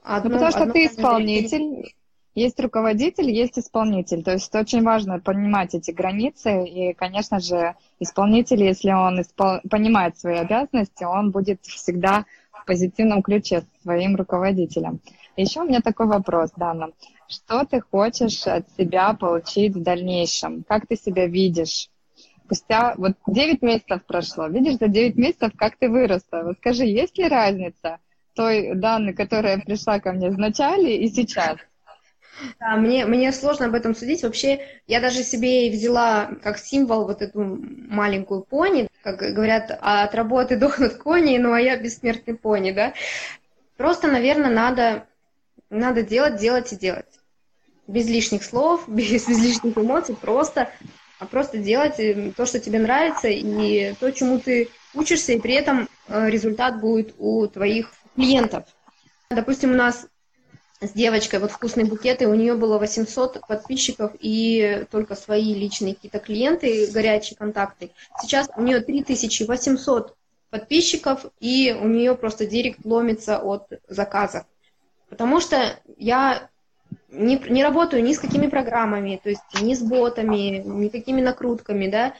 одно, 0.02 0.30
Ну, 0.30 0.34
потому 0.34 0.50
что 0.50 0.62
одно 0.62 0.72
ты 0.74 0.86
исполнитель, 0.86 1.94
есть 2.34 2.60
руководитель, 2.60 3.30
есть 3.30 3.58
исполнитель. 3.58 4.22
То 4.22 4.32
есть 4.32 4.54
очень 4.54 4.82
важно 4.82 5.18
понимать 5.18 5.74
эти 5.74 5.90
границы. 5.90 6.64
И, 6.64 6.94
конечно 6.94 7.40
же, 7.40 7.74
исполнитель, 7.98 8.62
если 8.62 8.92
он 8.92 9.20
испол... 9.20 9.60
понимает 9.68 10.18
свои 10.18 10.36
обязанности, 10.36 11.04
он 11.04 11.32
будет 11.32 11.64
всегда 11.64 12.26
позитивном 12.68 13.22
ключе 13.22 13.62
с 13.62 13.82
своим 13.82 14.14
руководителем. 14.14 15.00
Еще 15.36 15.62
у 15.62 15.64
меня 15.64 15.80
такой 15.80 16.06
вопрос, 16.06 16.50
Дана. 16.54 16.90
Что 17.28 17.64
ты 17.64 17.80
хочешь 17.80 18.46
от 18.46 18.68
себя 18.76 19.14
получить 19.14 19.74
в 19.74 19.82
дальнейшем? 19.82 20.64
Как 20.68 20.86
ты 20.86 20.96
себя 20.96 21.26
видишь? 21.26 21.88
Спустя 22.44 22.94
вот 22.98 23.12
9 23.26 23.62
месяцев 23.62 24.04
прошло. 24.06 24.48
Видишь, 24.48 24.76
за 24.76 24.88
9 24.88 25.16
месяцев 25.16 25.52
как 25.56 25.76
ты 25.78 25.88
выросла. 25.88 26.42
Вот 26.44 26.58
скажи, 26.58 26.84
есть 26.84 27.16
ли 27.16 27.26
разница 27.26 27.98
той 28.34 28.74
Даны, 28.74 29.14
которая 29.14 29.58
пришла 29.58 29.98
ко 29.98 30.12
мне 30.12 30.28
в 30.28 30.38
начале 30.38 30.98
и 30.98 31.08
сейчас? 31.08 31.56
Да, 32.60 32.76
мне, 32.76 33.06
мне 33.06 33.32
сложно 33.32 33.66
об 33.66 33.74
этом 33.74 33.94
судить. 33.94 34.22
Вообще, 34.22 34.60
я 34.86 35.00
даже 35.00 35.22
себе 35.22 35.70
взяла 35.70 36.30
как 36.42 36.58
символ 36.58 37.06
вот 37.06 37.22
эту 37.22 37.40
маленькую 37.88 38.42
пони. 38.42 38.88
Как 39.02 39.18
говорят, 39.18 39.76
«А 39.80 40.04
от 40.04 40.14
работы 40.14 40.56
дохнут 40.56 40.94
кони, 40.94 41.38
ну 41.38 41.52
а 41.52 41.60
я 41.60 41.76
бессмертный 41.76 42.34
пони, 42.34 42.72
да. 42.72 42.94
Просто, 43.76 44.08
наверное, 44.08 44.50
надо, 44.50 45.06
надо 45.70 46.02
делать, 46.02 46.36
делать 46.36 46.72
и 46.72 46.76
делать. 46.76 47.06
Без 47.86 48.08
лишних 48.08 48.44
слов, 48.44 48.84
без, 48.88 49.26
без 49.26 49.38
лишних 49.38 49.76
эмоций, 49.78 50.16
просто, 50.16 50.70
а 51.18 51.26
просто 51.26 51.58
делать 51.58 51.98
э, 51.98 52.32
то, 52.36 52.46
что 52.46 52.60
тебе 52.60 52.78
нравится, 52.78 53.28
и 53.28 53.94
то, 53.94 54.10
чему 54.10 54.38
ты 54.38 54.68
учишься, 54.94 55.32
и 55.32 55.40
при 55.40 55.54
этом 55.54 55.88
э, 56.08 56.28
результат 56.30 56.80
будет 56.80 57.14
у 57.18 57.46
твоих 57.46 57.92
клиентов. 58.14 58.64
Допустим, 59.30 59.72
у 59.72 59.76
нас 59.76 60.06
с 60.80 60.92
девочкой, 60.92 61.40
вот 61.40 61.50
вкусные 61.50 61.86
букеты, 61.86 62.28
у 62.28 62.34
нее 62.34 62.54
было 62.54 62.78
800 62.78 63.40
подписчиков 63.46 64.12
и 64.20 64.84
только 64.90 65.16
свои 65.16 65.54
личные 65.54 65.94
какие-то 65.94 66.20
клиенты, 66.20 66.90
горячие 66.92 67.36
контакты. 67.36 67.90
Сейчас 68.22 68.48
у 68.56 68.62
нее 68.62 68.80
3800 68.80 70.14
подписчиков, 70.50 71.26
и 71.40 71.76
у 71.78 71.88
нее 71.88 72.14
просто 72.14 72.46
директ 72.46 72.84
ломится 72.84 73.38
от 73.38 73.68
заказов. 73.88 74.44
Потому 75.08 75.40
что 75.40 75.78
я 75.96 76.48
не, 77.10 77.36
не 77.48 77.62
работаю 77.62 78.02
ни 78.02 78.12
с 78.12 78.18
какими 78.18 78.46
программами, 78.46 79.20
то 79.22 79.30
есть 79.30 79.42
ни 79.60 79.74
с 79.74 79.82
ботами, 79.82 80.62
никакими 80.64 81.20
накрутками, 81.20 81.88
да. 81.88 82.14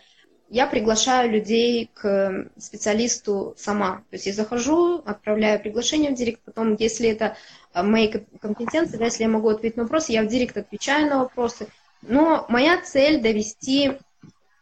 Я 0.50 0.66
приглашаю 0.66 1.30
людей 1.30 1.90
к 1.92 2.50
специалисту 2.56 3.54
сама. 3.58 3.96
То 4.08 4.16
есть 4.16 4.26
я 4.26 4.32
захожу, 4.32 5.02
отправляю 5.04 5.60
приглашение 5.60 6.10
в 6.10 6.14
директ, 6.14 6.40
потом, 6.42 6.74
если 6.78 7.10
это 7.10 7.36
э, 7.74 7.82
мои 7.82 8.08
компетенции, 8.40 8.96
да, 8.96 9.06
если 9.06 9.24
я 9.24 9.28
могу 9.28 9.50
ответить 9.50 9.76
на 9.76 9.82
вопросы, 9.82 10.12
я 10.12 10.22
в 10.22 10.26
директ 10.26 10.56
отвечаю 10.56 11.10
на 11.10 11.18
вопросы. 11.18 11.68
Но 12.00 12.46
моя 12.48 12.80
цель 12.80 13.20
довести 13.20 13.98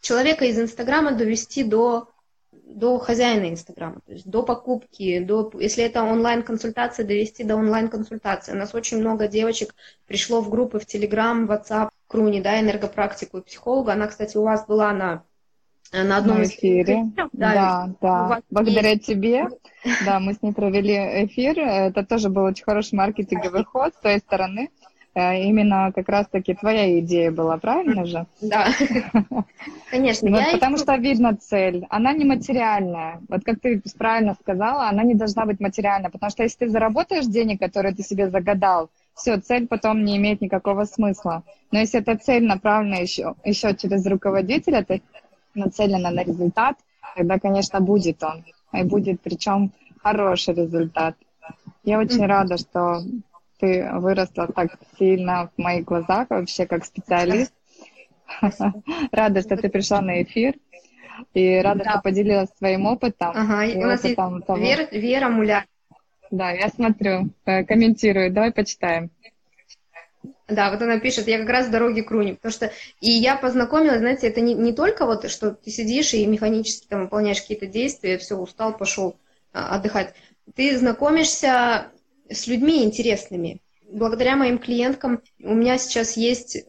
человека 0.00 0.44
из 0.46 0.58
Инстаграма 0.58 1.12
довести 1.12 1.62
до, 1.62 2.08
до 2.50 2.98
хозяина 2.98 3.48
Инстаграма, 3.48 4.00
то 4.06 4.12
есть 4.12 4.26
до 4.26 4.42
покупки, 4.42 5.20
до, 5.20 5.52
если 5.58 5.84
это 5.84 6.02
онлайн-консультация, 6.02 7.06
довести 7.06 7.44
до 7.44 7.54
онлайн-консультации. 7.54 8.52
У 8.52 8.56
нас 8.56 8.74
очень 8.74 8.98
много 8.98 9.28
девочек 9.28 9.74
пришло 10.06 10.40
в 10.40 10.50
группы 10.50 10.80
в 10.80 10.86
Телеграм, 10.86 11.48
WhatsApp, 11.48 11.90
Круни, 12.08 12.40
да, 12.40 12.60
энергопрактику 12.60 13.38
и 13.38 13.42
психолога. 13.42 13.92
Она, 13.92 14.08
кстати, 14.08 14.36
у 14.36 14.42
вас 14.42 14.66
была 14.66 14.92
на 14.92 15.24
на 16.04 16.16
одном 16.18 16.38
на 16.38 16.42
из 16.42 16.50
эфире. 16.52 16.94
эфиров, 17.10 17.30
Да, 17.32 17.54
да, 17.54 17.90
да. 18.00 18.40
Благодаря 18.50 18.90
есть- 18.90 19.06
тебе, 19.06 19.48
да, 20.04 20.20
мы 20.20 20.34
с 20.34 20.42
ней 20.42 20.52
провели 20.52 20.94
эфир. 21.26 21.58
Это 21.58 22.04
тоже 22.04 22.28
был 22.28 22.44
очень 22.44 22.64
хороший 22.64 22.94
маркетинговый 22.96 23.64
ход 23.64 23.94
с 23.94 24.00
твоей 24.00 24.18
стороны. 24.18 24.70
Э, 25.14 25.42
Именно 25.42 25.92
как 25.94 26.08
раз-таки 26.10 26.52
твоя 26.54 26.98
идея 27.00 27.30
была, 27.30 27.56
правильно 27.56 28.04
же? 28.04 28.26
Да, 28.42 28.68
конечно. 29.90 30.30
Вот 30.30 30.42
потому 30.52 30.76
что 30.76 30.94
видно 30.96 31.34
цель. 31.36 31.86
Она 31.88 32.12
не 32.12 32.24
материальная. 32.24 33.20
Вот 33.28 33.42
как 33.44 33.60
ты 33.60 33.80
правильно 33.98 34.34
сказала, 34.40 34.88
она 34.88 35.02
не 35.02 35.14
должна 35.14 35.46
быть 35.46 35.58
материальная. 35.60 36.10
Потому 36.10 36.30
что 36.30 36.42
если 36.42 36.66
ты 36.66 36.68
заработаешь 36.68 37.26
денег, 37.26 37.60
которые 37.60 37.94
ты 37.94 38.02
себе 38.02 38.28
загадал, 38.28 38.90
все, 39.14 39.38
цель 39.38 39.66
потом 39.66 40.04
не 40.04 40.18
имеет 40.18 40.42
никакого 40.42 40.84
смысла. 40.84 41.42
Но 41.72 41.78
если 41.78 42.00
эта 42.00 42.16
цель 42.18 42.44
направлена 42.44 42.96
еще, 42.98 43.34
еще 43.44 43.74
через 43.74 44.04
руководителя, 44.06 44.84
то 44.84 45.00
нацелена 45.56 46.10
на 46.10 46.22
результат, 46.22 46.76
тогда, 47.16 47.38
конечно, 47.38 47.80
будет 47.80 48.22
он. 48.22 48.44
И 48.72 48.82
будет 48.84 49.20
причем 49.22 49.72
хороший 50.02 50.54
результат. 50.54 51.16
Я 51.84 51.98
очень 51.98 52.26
рада, 52.26 52.56
что 52.58 53.00
ты 53.58 53.88
выросла 53.92 54.48
так 54.48 54.78
сильно 54.98 55.50
в 55.56 55.62
моих 55.62 55.84
глазах, 55.84 56.28
вообще 56.30 56.66
как 56.66 56.84
специалист. 56.84 57.52
Рада, 59.12 59.40
что 59.40 59.56
ты 59.56 59.68
пришла 59.68 60.00
на 60.00 60.22
эфир. 60.22 60.54
И 61.32 61.58
рада, 61.60 61.84
Да. 61.84 61.90
что 61.92 62.00
поделилась 62.02 62.50
своим 62.58 62.86
опытом. 62.86 63.30
Ага, 63.34 63.64
и 63.64 63.76
у 63.76 63.86
нас 63.86 64.04
есть 64.04 64.16
того- 64.16 64.40
Вера, 64.58 64.86
Вера 64.90 65.28
Муля. 65.30 65.64
Да, 66.30 66.50
я 66.50 66.68
смотрю, 66.68 67.30
э, 67.46 67.64
комментирую. 67.64 68.32
Давай 68.32 68.52
почитаем. 68.52 69.10
Да, 70.48 70.70
вот 70.70 70.80
она 70.80 71.00
пишет, 71.00 71.26
я 71.26 71.38
как 71.38 71.48
раз 71.48 71.66
в 71.66 71.72
дороге 71.72 72.04
к 72.04 72.10
Руни, 72.10 72.34
потому 72.34 72.52
что 72.52 72.70
и 73.00 73.10
я 73.10 73.36
познакомилась, 73.36 73.98
знаете, 73.98 74.28
это 74.28 74.40
не, 74.40 74.54
не 74.54 74.72
только 74.72 75.04
вот, 75.04 75.28
что 75.28 75.50
ты 75.50 75.70
сидишь 75.70 76.14
и 76.14 76.24
механически 76.24 76.86
там 76.86 77.02
выполняешь 77.02 77.40
какие-то 77.40 77.66
действия, 77.66 78.16
все, 78.16 78.36
устал, 78.36 78.76
пошел 78.76 79.16
а, 79.52 79.74
отдыхать. 79.74 80.14
Ты 80.54 80.78
знакомишься 80.78 81.90
с 82.30 82.46
людьми 82.46 82.84
интересными. 82.84 83.60
Благодаря 83.90 84.36
моим 84.36 84.58
клиенткам 84.58 85.20
у 85.40 85.54
меня 85.54 85.78
сейчас 85.78 86.16
есть 86.16 86.56
э, 86.56 86.64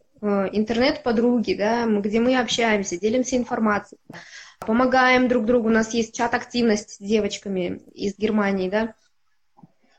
интернет-подруги, 0.51 1.53
да, 1.53 1.85
где 1.85 2.19
мы 2.19 2.37
общаемся, 2.37 2.99
делимся 2.99 3.37
информацией, 3.37 3.99
помогаем 4.59 5.27
друг 5.27 5.45
другу. 5.45 5.67
У 5.67 5.71
нас 5.71 5.93
есть 5.93 6.15
чат-активность 6.15 6.95
с 6.95 6.97
девочками 6.99 7.81
из 7.93 8.17
Германии, 8.17 8.69
да. 8.69 8.95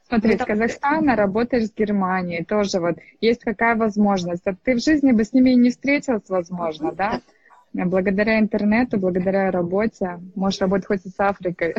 Смотри, 0.09 0.35
Это- 0.35 0.45
с 0.45 0.47
Казахстана 0.47 1.17
работаешь 1.17 1.67
с 1.69 1.75
Германией, 1.75 2.45
тоже 2.45 2.81
вот 2.81 2.97
есть 3.21 3.45
какая 3.45 3.77
возможность. 3.77 4.47
А 4.47 4.55
ты 4.55 4.75
в 4.75 4.83
жизни 4.83 5.13
бы 5.13 5.25
с 5.25 5.33
ними 5.33 5.51
и 5.51 5.57
не 5.57 5.71
встретилась, 5.71 6.29
возможно, 6.29 6.93
да? 6.93 7.21
Благодаря 7.75 8.39
интернету, 8.39 8.99
благодаря 8.99 9.51
работе, 9.51 10.19
можешь 10.35 10.61
работать 10.61 10.87
хоть 10.87 11.05
и 11.05 11.11
с 11.11 11.15
Африкой. 11.19 11.75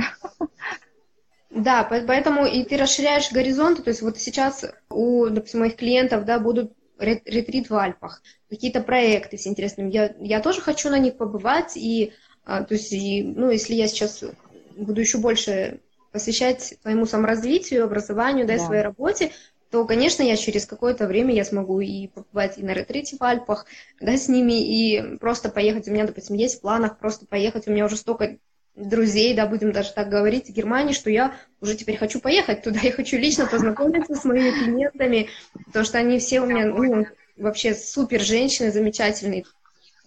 Да, 1.50 1.84
по- 1.84 2.02
поэтому 2.02 2.46
и 2.46 2.64
ты 2.64 2.78
расширяешь 2.78 3.32
горизонты, 3.32 3.82
то 3.82 3.90
есть 3.90 4.04
вот 4.04 4.20
сейчас 4.20 4.66
у, 4.92 5.28
допустим, 5.30 5.62
моих 5.62 5.78
клиентов, 5.78 6.24
да, 6.26 6.38
будут 6.40 6.74
ре- 7.00 7.24
ретрит 7.26 7.72
в 7.72 7.76
Альпах, 7.76 8.22
какие-то 8.50 8.82
проекты 8.82 9.38
с 9.40 9.48
интересными. 9.48 9.90
Я, 9.92 10.14
я 10.20 10.42
тоже 10.42 10.62
хочу 10.62 10.90
на 10.90 11.00
них 11.00 11.18
побывать, 11.18 11.76
и, 11.76 12.14
а, 12.46 12.64
то 12.64 12.76
есть, 12.76 12.94
и, 12.94 13.24
ну, 13.24 13.50
если 13.50 13.74
я 13.74 13.88
сейчас 13.88 14.24
буду 14.78 15.02
еще 15.02 15.18
больше 15.18 15.80
посвящать 16.12 16.76
своему 16.82 17.06
саморазвитию, 17.06 17.84
образованию, 17.84 18.46
да, 18.46 18.56
и 18.56 18.58
Да. 18.58 18.66
своей 18.66 18.82
работе, 18.82 19.32
то, 19.70 19.86
конечно, 19.86 20.24
я 20.24 20.36
через 20.36 20.66
какое-то 20.66 21.06
время 21.08 21.34
я 21.34 21.46
смогу 21.46 21.80
и 21.80 22.08
побывать 22.08 22.58
и 22.58 22.64
на 22.64 22.74
ретрите 22.74 23.18
в 23.18 23.24
Альпах, 23.24 23.66
да, 24.02 24.18
с 24.18 24.28
ними, 24.28 24.54
и 24.54 25.18
просто 25.18 25.50
поехать. 25.50 25.88
У 25.88 25.92
меня, 25.92 26.08
допустим, 26.08 26.36
есть 26.36 26.58
в 26.58 26.62
планах 26.62 26.98
просто 26.98 27.28
поехать. 27.28 27.68
У 27.68 27.72
меня 27.72 27.86
уже 27.86 27.96
столько 27.96 28.38
друзей, 28.76 29.36
да, 29.36 29.46
будем 29.46 29.72
даже 29.72 29.94
так 29.94 30.10
говорить, 30.10 30.48
в 30.48 30.54
Германии, 30.54 30.94
что 30.94 31.10
я 31.10 31.36
уже 31.62 31.76
теперь 31.76 31.98
хочу 31.98 32.20
поехать 32.20 32.64
туда, 32.64 32.80
я 32.84 32.92
хочу 32.92 33.18
лично 33.18 33.46
познакомиться 33.46 34.16
с 34.16 34.24
моими 34.26 34.52
клиентами, 34.52 35.30
потому 35.66 35.86
что 35.86 35.98
они 36.00 36.18
все 36.20 36.42
у 36.42 36.46
меня, 36.46 36.66
ну, 36.66 37.06
вообще 37.38 37.76
супер 37.76 38.22
женщины, 38.22 38.72
замечательные. 38.72 39.46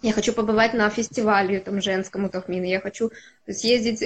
Я 0.01 0.11
хочу 0.11 0.33
побывать 0.33 0.73
на 0.73 0.89
фестивале 0.89 1.59
там 1.59 1.81
женском 1.81 2.25
у 2.25 2.29
Тахмина, 2.29 2.65
я 2.65 2.81
хочу 2.81 3.11
съездить 3.49 4.03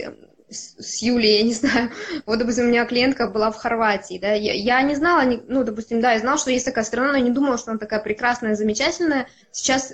с, 0.49 1.01
Юлей, 1.01 1.37
я 1.39 1.43
не 1.43 1.53
знаю, 1.53 1.91
вот, 2.25 2.39
допустим, 2.39 2.65
у 2.65 2.67
меня 2.69 2.85
клиентка 2.85 3.27
была 3.27 3.51
в 3.51 3.57
Хорватии, 3.57 4.19
да, 4.19 4.33
я, 4.33 4.53
я 4.53 4.81
не 4.81 4.95
знала, 4.95 5.23
ну, 5.47 5.63
допустим, 5.63 6.01
да, 6.01 6.13
я 6.13 6.19
знала, 6.19 6.37
что 6.37 6.51
есть 6.51 6.65
такая 6.65 6.83
страна, 6.83 7.13
но 7.13 7.17
не 7.17 7.31
думала, 7.31 7.57
что 7.57 7.71
она 7.71 7.79
такая 7.79 7.99
прекрасная, 7.99 8.55
замечательная. 8.55 9.27
Сейчас 9.51 9.93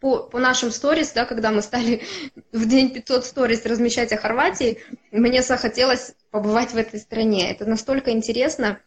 по, 0.00 0.20
по 0.20 0.38
нашим 0.38 0.70
сторис, 0.70 1.12
да, 1.12 1.26
когда 1.26 1.50
мы 1.50 1.62
стали 1.62 2.02
в 2.52 2.66
день 2.66 2.90
500 2.90 3.24
сторис 3.24 3.64
размещать 3.64 4.12
о 4.12 4.16
Хорватии, 4.16 4.80
мне 5.10 5.42
захотелось 5.42 6.14
побывать 6.30 6.72
в 6.72 6.76
этой 6.76 7.00
стране. 7.00 7.50
Это 7.50 7.66
настолько 7.66 8.10
интересно, 8.10 8.80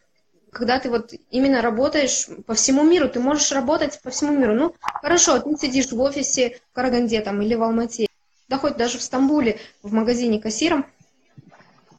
когда 0.51 0.79
ты 0.79 0.89
вот 0.89 1.13
именно 1.29 1.61
работаешь 1.61 2.27
по 2.45 2.53
всему 2.53 2.83
миру, 2.83 3.09
ты 3.09 3.19
можешь 3.19 3.51
работать 3.51 3.99
по 4.01 4.09
всему 4.09 4.33
миру. 4.33 4.53
Ну, 4.53 4.75
хорошо, 4.81 5.39
ты 5.39 5.55
сидишь 5.57 5.91
в 5.91 5.99
офисе 5.99 6.59
в 6.71 6.75
Караганде 6.75 7.21
там 7.21 7.41
или 7.41 7.55
в 7.55 7.63
Алмате, 7.63 8.07
да 8.47 8.57
хоть 8.57 8.77
даже 8.77 8.97
в 8.97 9.01
Стамбуле, 9.03 9.59
в 9.81 9.93
магазине 9.93 10.39
кассиром, 10.39 10.85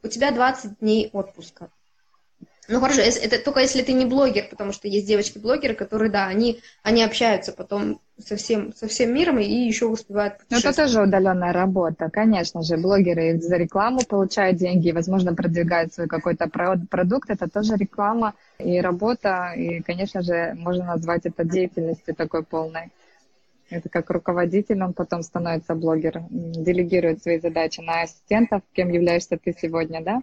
у 0.04 0.08
тебя 0.08 0.30
20 0.30 0.78
дней 0.78 1.10
отпуска. 1.12 1.70
Ну 2.68 2.80
хорошо, 2.80 3.02
это 3.02 3.38
только 3.44 3.60
если 3.60 3.82
ты 3.82 3.92
не 3.92 4.06
блогер, 4.06 4.46
потому 4.48 4.72
что 4.72 4.88
есть 4.88 5.06
девочки-блогеры, 5.06 5.74
которые, 5.74 6.10
да, 6.10 6.26
они, 6.26 6.60
они 6.82 7.02
общаются 7.02 7.52
потом 7.52 8.00
со 8.18 8.36
всем, 8.36 8.72
со 8.74 8.86
всем 8.86 9.12
миром 9.12 9.38
и 9.38 9.44
еще 9.44 9.86
успевают 9.86 10.36
Ну 10.48 10.58
это 10.58 10.72
тоже 10.72 11.02
удаленная 11.02 11.52
работа, 11.52 12.08
конечно 12.10 12.62
же. 12.62 12.78
Блогеры 12.78 13.38
за 13.38 13.56
рекламу 13.56 14.00
получают 14.08 14.56
деньги, 14.56 14.92
возможно, 14.92 15.34
продвигают 15.34 15.92
свой 15.92 16.06
какой-то 16.06 16.48
продукт, 16.48 17.28
это 17.28 17.50
тоже 17.50 17.76
реклама 17.76 18.34
и 18.58 18.80
работа, 18.80 19.52
и, 19.54 19.82
конечно 19.82 20.22
же, 20.22 20.54
можно 20.54 20.86
назвать 20.86 21.26
это 21.26 21.44
деятельностью 21.44 22.14
такой 22.14 22.44
полной. 22.44 22.90
Это 23.70 23.88
как 23.88 24.10
руководитель, 24.10 24.82
он 24.82 24.92
потом 24.92 25.22
становится 25.22 25.74
блогером, 25.74 26.28
делегирует 26.30 27.22
свои 27.22 27.40
задачи 27.40 27.80
на 27.80 28.02
ассистентов, 28.02 28.62
кем 28.72 28.90
являешься 28.90 29.38
ты 29.38 29.54
сегодня, 29.58 30.02
да? 30.02 30.22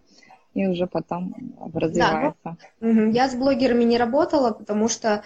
и 0.54 0.68
уже 0.68 0.88
потом 0.88 1.34
развивается. 1.74 2.36
Да, 2.44 2.58
ну, 2.82 3.12
я 3.12 3.30
с 3.30 3.36
блогерами 3.36 3.84
не 3.84 3.98
работала, 3.98 4.52
потому 4.52 4.90
что, 4.90 5.24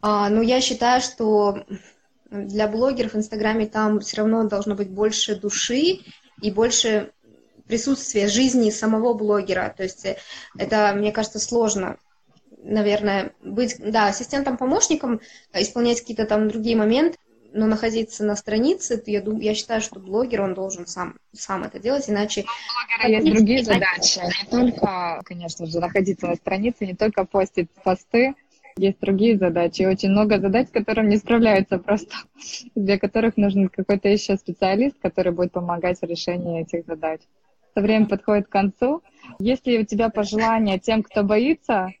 а, 0.00 0.28
ну, 0.28 0.42
я 0.42 0.60
считаю, 0.60 1.00
что 1.00 1.64
для 2.30 2.68
блогеров 2.68 3.14
в 3.14 3.16
Инстаграме 3.16 3.66
там 3.66 4.00
все 4.00 4.18
равно 4.18 4.44
должно 4.44 4.74
быть 4.74 4.90
больше 4.90 5.36
души 5.36 6.00
и 6.42 6.50
больше 6.50 7.12
присутствия 7.66 8.28
жизни 8.28 8.70
самого 8.70 9.14
блогера. 9.14 9.72
То 9.74 9.84
есть 9.84 10.06
это, 10.58 10.92
мне 10.94 11.12
кажется, 11.12 11.38
сложно 11.38 11.96
наверное, 12.60 13.32
быть, 13.40 13.76
да, 13.78 14.08
ассистентом-помощником, 14.08 15.20
исполнять 15.54 16.00
какие-то 16.00 16.26
там 16.26 16.48
другие 16.48 16.76
моменты, 16.76 17.16
но 17.58 17.66
находиться 17.66 18.24
на 18.24 18.36
странице, 18.36 19.02
я, 19.06 19.20
думаю, 19.20 19.42
я 19.42 19.54
считаю, 19.54 19.80
что 19.80 20.00
блогер, 20.00 20.42
он 20.42 20.54
должен 20.54 20.86
сам, 20.86 21.16
сам 21.32 21.64
это 21.64 21.78
делать, 21.78 22.08
иначе... 22.08 22.42
У 22.42 23.04
блогера 23.04 23.20
есть 23.20 23.34
другие 23.34 23.64
задачи, 23.64 24.20
не 24.20 24.50
только, 24.50 25.20
конечно 25.24 25.66
же, 25.66 25.80
находиться 25.80 26.28
на 26.28 26.36
странице, 26.36 26.86
не 26.86 26.94
только 26.94 27.24
постить 27.24 27.68
посты, 27.84 28.34
есть 28.76 29.00
другие 29.00 29.36
задачи, 29.36 29.82
очень 29.82 30.10
много 30.10 30.38
задач, 30.38 30.68
с 30.68 30.70
которыми 30.70 31.10
не 31.10 31.16
справляются 31.16 31.78
просто, 31.78 32.14
для 32.76 32.98
которых 32.98 33.36
нужен 33.36 33.68
какой-то 33.68 34.08
еще 34.08 34.36
специалист, 34.36 34.96
который 35.02 35.32
будет 35.32 35.52
помогать 35.52 36.00
в 36.00 36.04
решении 36.04 36.62
этих 36.62 36.86
задач. 36.86 37.20
Это 37.74 37.82
время 37.82 38.06
подходит 38.06 38.46
к 38.46 38.52
концу. 38.52 39.02
Есть 39.40 39.66
ли 39.66 39.80
у 39.80 39.84
тебя 39.84 40.10
пожелания 40.10 40.78
тем, 40.78 41.02
кто 41.02 41.24
боится, 41.24 41.92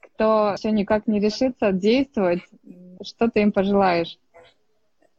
кто 0.00 0.54
еще 0.58 0.70
никак 0.70 1.06
не 1.06 1.20
решится 1.20 1.72
действовать, 1.72 2.40
что 3.02 3.28
ты 3.28 3.40
им 3.40 3.52
пожелаешь? 3.52 4.18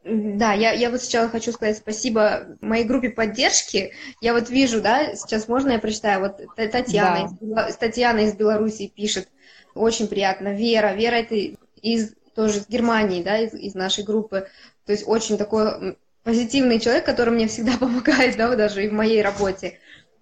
Да, 0.08 0.54
я, 0.54 0.72
я 0.72 0.90
вот 0.90 1.02
сначала 1.02 1.28
хочу 1.28 1.52
сказать 1.52 1.76
спасибо 1.76 2.56
моей 2.60 2.84
группе 2.84 3.10
поддержки. 3.10 3.92
Я 4.20 4.32
вот 4.32 4.48
вижу, 4.48 4.80
да, 4.80 5.14
сейчас 5.14 5.48
можно 5.48 5.72
я 5.72 5.78
прочитаю, 5.78 6.20
вот 6.20 6.40
Татьяна, 6.56 7.36
да. 7.40 7.68
из, 7.68 7.76
Татьяна 7.76 8.20
из 8.20 8.34
Беларуси 8.34 8.90
пишет, 8.94 9.28
очень 9.74 10.08
приятно. 10.08 10.54
Вера, 10.54 10.94
Вера 10.94 11.16
это 11.16 11.34
из 11.82 12.14
тоже 12.34 12.60
из 12.60 12.68
Германии, 12.68 13.22
да, 13.22 13.38
из, 13.38 13.52
из 13.52 13.74
нашей 13.74 14.04
группы. 14.04 14.48
То 14.86 14.92
есть 14.92 15.04
очень 15.06 15.36
такой 15.36 15.96
позитивный 16.22 16.80
человек, 16.80 17.04
который 17.04 17.34
мне 17.34 17.48
всегда 17.48 17.72
помогает, 17.80 18.36
да, 18.36 18.54
даже 18.56 18.84
и 18.84 18.88
в 18.88 18.92
моей 18.92 19.20
работе 19.22 19.78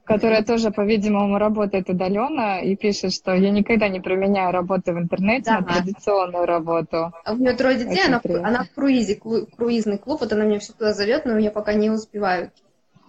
которая 0.06 0.42
тоже, 0.44 0.70
по-видимому, 0.70 1.38
работает 1.38 1.90
удаленно 1.90 2.62
и 2.62 2.76
пишет, 2.76 3.12
что 3.12 3.34
я 3.34 3.50
никогда 3.50 3.88
не 3.88 4.00
применяю 4.00 4.52
работу 4.52 4.92
в 4.92 4.98
интернете 4.98 5.50
да. 5.50 5.60
на 5.60 5.66
традиционную 5.66 6.46
работу. 6.46 7.12
А 7.24 7.32
у 7.32 7.36
нее 7.36 7.52
трое 7.54 7.76
детей, 7.76 8.04
она, 8.06 8.20
она 8.42 8.64
в 8.64 8.70
круизе, 8.70 9.20
круизный 9.56 9.98
клуб, 9.98 10.20
вот 10.20 10.32
она 10.32 10.44
меня 10.44 10.60
все 10.60 10.72
туда 10.72 10.94
зовет, 10.94 11.26
но 11.26 11.36
я 11.38 11.50
пока 11.50 11.74
не 11.74 11.90
успеваю. 11.90 12.52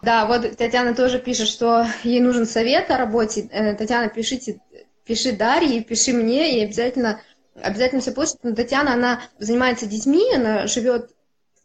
Да, 0.01 0.25
вот 0.25 0.57
Татьяна 0.57 0.95
тоже 0.95 1.19
пишет, 1.19 1.47
что 1.47 1.85
ей 2.03 2.19
нужен 2.19 2.45
совет 2.45 2.89
о 2.91 2.97
работе. 2.97 3.47
Э, 3.51 3.75
Татьяна, 3.75 4.09
пишите, 4.09 4.59
пиши 5.05 5.31
Дарье, 5.31 5.83
пиши 5.83 6.13
мне, 6.13 6.59
и 6.59 6.63
обязательно, 6.63 7.21
обязательно 7.61 8.01
все 8.01 8.11
получится. 8.11 8.39
Но 8.43 8.55
Татьяна, 8.55 8.93
она 8.93 9.21
занимается 9.37 9.85
детьми, 9.85 10.23
она 10.35 10.67
живет 10.67 11.11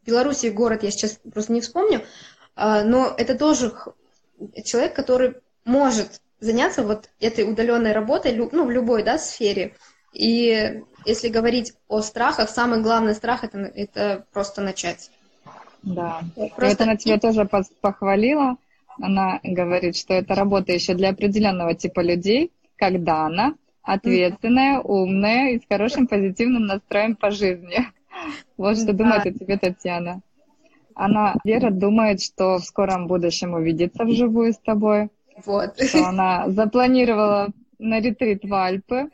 в 0.02 0.06
Беларуси, 0.06 0.46
город, 0.46 0.82
я 0.82 0.90
сейчас 0.90 1.18
просто 1.32 1.52
не 1.52 1.60
вспомню, 1.60 2.02
а, 2.54 2.84
но 2.84 3.14
это 3.16 3.36
тоже 3.36 3.72
человек, 4.64 4.94
который 4.94 5.34
может 5.64 6.20
заняться 6.40 6.82
вот 6.82 7.08
этой 7.20 7.48
удаленной 7.50 7.92
работой, 7.92 8.34
ну, 8.34 8.64
в 8.64 8.70
любой, 8.70 9.02
да, 9.04 9.18
сфере. 9.18 9.74
И 10.12 10.82
если 11.06 11.28
говорить 11.28 11.72
о 11.88 12.02
страхах, 12.02 12.50
самый 12.50 12.82
главный 12.82 13.14
страх 13.14 13.44
это, 13.44 13.58
это 13.58 14.26
просто 14.32 14.60
начать. 14.60 15.10
Да. 15.82 16.20
Просто... 16.34 16.66
Это 16.66 16.84
она 16.84 16.96
тебя 16.96 17.18
тоже 17.18 17.48
похвалила. 17.80 18.56
Она 19.00 19.40
говорит, 19.42 19.96
что 19.96 20.14
это 20.14 20.34
работа 20.34 20.72
еще 20.72 20.94
для 20.94 21.10
определенного 21.10 21.74
типа 21.74 22.00
людей, 22.00 22.52
как 22.76 23.02
Дана, 23.02 23.54
ответственная, 23.82 24.80
умная 24.80 25.52
и 25.52 25.60
с 25.60 25.62
хорошим 25.68 26.06
позитивным 26.06 26.66
настроем 26.66 27.16
по 27.16 27.30
жизни. 27.30 27.86
Вот 28.56 28.78
что 28.78 28.92
думает 28.92 29.26
о 29.26 29.32
тебе 29.32 29.58
Татьяна. 29.58 30.20
Она, 30.94 31.34
Вера, 31.44 31.70
думает, 31.70 32.22
что 32.22 32.58
в 32.58 32.64
скором 32.64 33.06
будущем 33.06 33.54
увидится 33.54 34.04
вживую 34.04 34.52
с 34.52 34.58
тобой. 34.58 35.10
Вот. 35.44 35.80
Что 35.80 36.06
она 36.06 36.48
запланировала 36.48 37.48
на 37.78 38.00
ретрит 38.00 38.44
в 38.44 38.54
Альпы. 38.54 39.10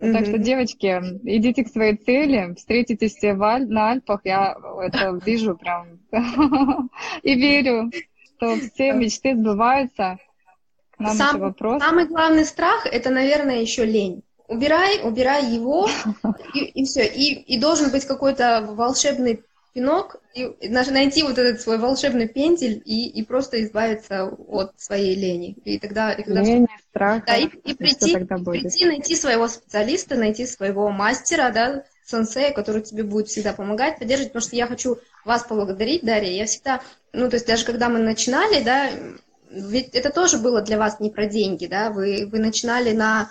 Mm-hmm. 0.00 0.12
Так 0.12 0.26
что, 0.26 0.38
девочки, 0.38 1.02
идите 1.24 1.64
к 1.64 1.68
своей 1.68 1.96
цели, 1.96 2.54
встретитесь 2.54 3.20
в 3.20 3.42
Аль- 3.42 3.68
на 3.68 3.90
Альпах. 3.90 4.20
Я 4.24 4.56
это 4.80 5.18
вижу 5.24 5.56
прям 5.56 5.98
и 7.22 7.34
верю, 7.34 7.90
что 8.36 8.56
все 8.56 8.92
мечты 8.92 9.36
сбываются. 9.36 10.18
К 10.92 11.00
нам 11.00 11.16
Сам, 11.16 11.40
вопрос. 11.40 11.82
Самый 11.82 12.06
главный 12.06 12.44
страх– 12.44 12.86
это, 12.90 13.10
наверное, 13.10 13.60
еще 13.60 13.84
лень. 13.84 14.22
Убирай, 14.46 15.00
убирай 15.02 15.44
его, 15.46 15.88
и, 16.54 16.64
и 16.64 16.84
все. 16.84 17.06
И, 17.06 17.34
и 17.34 17.58
должен 17.58 17.90
быть 17.90 18.04
какой-то 18.04 18.66
волшебный 18.70 19.42
пинок, 19.78 20.16
и 20.34 20.68
найти 20.68 21.22
вот 21.22 21.38
этот 21.38 21.60
свой 21.60 21.78
волшебный 21.78 22.26
пендель 22.26 22.82
и, 22.84 23.08
и 23.08 23.22
просто 23.24 23.62
избавиться 23.62 24.24
от 24.24 24.72
своей 24.76 25.14
лени. 25.14 25.56
И 25.64 25.78
тогда... 25.78 26.12
И 26.12 26.24
тогда 26.24 26.42
Лень, 26.42 26.66
страх. 26.90 27.24
Да, 27.24 27.36
и, 27.36 27.44
и 27.44 27.74
прийти, 27.74 28.16
прийти, 28.16 28.86
найти 28.86 29.14
своего 29.14 29.46
специалиста, 29.46 30.16
найти 30.16 30.46
своего 30.46 30.90
мастера, 30.90 31.50
да, 31.52 31.84
сенсея, 32.04 32.52
который 32.52 32.82
тебе 32.82 33.04
будет 33.04 33.28
всегда 33.28 33.52
помогать, 33.52 34.00
поддерживать, 34.00 34.32
потому 34.32 34.48
что 34.48 34.56
я 34.56 34.66
хочу 34.66 34.98
вас 35.24 35.44
поблагодарить, 35.44 36.02
Дарья. 36.02 36.32
Я 36.32 36.46
всегда, 36.46 36.80
ну, 37.12 37.28
то 37.30 37.36
есть 37.36 37.46
даже 37.46 37.64
когда 37.64 37.88
мы 37.88 38.00
начинали, 38.00 38.62
да, 38.64 38.90
ведь 39.48 39.90
это 39.94 40.10
тоже 40.10 40.38
было 40.38 40.60
для 40.60 40.76
вас 40.76 40.98
не 40.98 41.10
про 41.10 41.26
деньги, 41.26 41.66
да, 41.66 41.90
вы, 41.90 42.26
вы 42.26 42.40
начинали 42.40 42.92
на, 42.92 43.30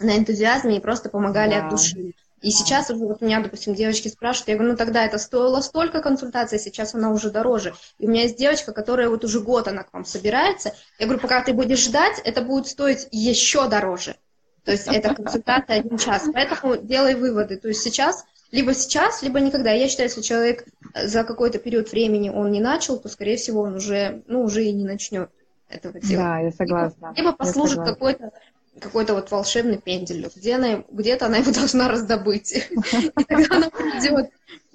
на 0.00 0.18
энтузиазме 0.18 0.78
и 0.78 0.80
просто 0.80 1.10
помогали 1.10 1.52
да. 1.52 1.66
от 1.66 1.70
души. 1.70 2.14
И 2.44 2.50
сейчас 2.50 2.90
уже 2.90 3.06
вот 3.06 3.22
меня, 3.22 3.40
допустим, 3.40 3.74
девочки 3.74 4.08
спрашивают, 4.08 4.48
я 4.48 4.54
говорю, 4.56 4.72
ну 4.72 4.76
тогда 4.76 5.06
это 5.06 5.16
стоило 5.16 5.62
столько 5.62 6.02
консультаций, 6.02 6.58
сейчас 6.58 6.94
она 6.94 7.10
уже 7.10 7.30
дороже. 7.30 7.72
И 7.98 8.06
у 8.06 8.10
меня 8.10 8.24
есть 8.24 8.36
девочка, 8.36 8.72
которая 8.72 9.08
вот 9.08 9.24
уже 9.24 9.40
год 9.40 9.66
она 9.66 9.82
к 9.82 9.94
вам 9.94 10.04
собирается. 10.04 10.74
Я 10.98 11.06
говорю, 11.06 11.22
пока 11.22 11.42
ты 11.42 11.54
будешь 11.54 11.82
ждать, 11.82 12.20
это 12.22 12.42
будет 12.42 12.66
стоить 12.66 13.08
еще 13.10 13.66
дороже. 13.66 14.16
То 14.62 14.72
есть 14.72 14.86
это 14.88 15.14
консультация 15.14 15.76
один 15.78 15.96
час. 15.96 16.24
Поэтому 16.34 16.76
делай 16.76 17.14
выводы. 17.14 17.56
То 17.56 17.68
есть 17.68 17.80
сейчас, 17.80 18.26
либо 18.50 18.74
сейчас, 18.74 19.22
либо 19.22 19.40
никогда. 19.40 19.70
Я 19.72 19.88
считаю, 19.88 20.10
если 20.10 20.20
человек 20.20 20.66
за 20.94 21.24
какой-то 21.24 21.58
период 21.58 21.90
времени 21.92 22.28
он 22.28 22.52
не 22.52 22.60
начал, 22.60 22.98
то, 22.98 23.08
скорее 23.08 23.38
всего, 23.38 23.62
он 23.62 23.76
уже, 23.76 24.22
ну, 24.26 24.42
уже 24.42 24.64
и 24.64 24.72
не 24.72 24.84
начнет 24.84 25.30
этого 25.70 25.98
делать. 25.98 26.26
Да, 26.26 26.38
я 26.40 26.52
согласна. 26.52 27.14
Либо, 27.16 27.16
либо 27.16 27.32
послужит 27.32 27.78
какой-то 27.78 28.32
какой-то 28.80 29.14
вот 29.14 29.30
волшебный 29.30 29.78
пендель, 29.78 30.28
где 30.34 30.56
она, 30.56 30.84
где-то 30.90 31.26
она 31.26 31.38
его 31.38 31.52
должна 31.54 31.88
раздобыть. 31.88 32.52
И 32.52 33.24
тогда 33.24 33.56
она 33.56 33.70
придет 33.70 34.30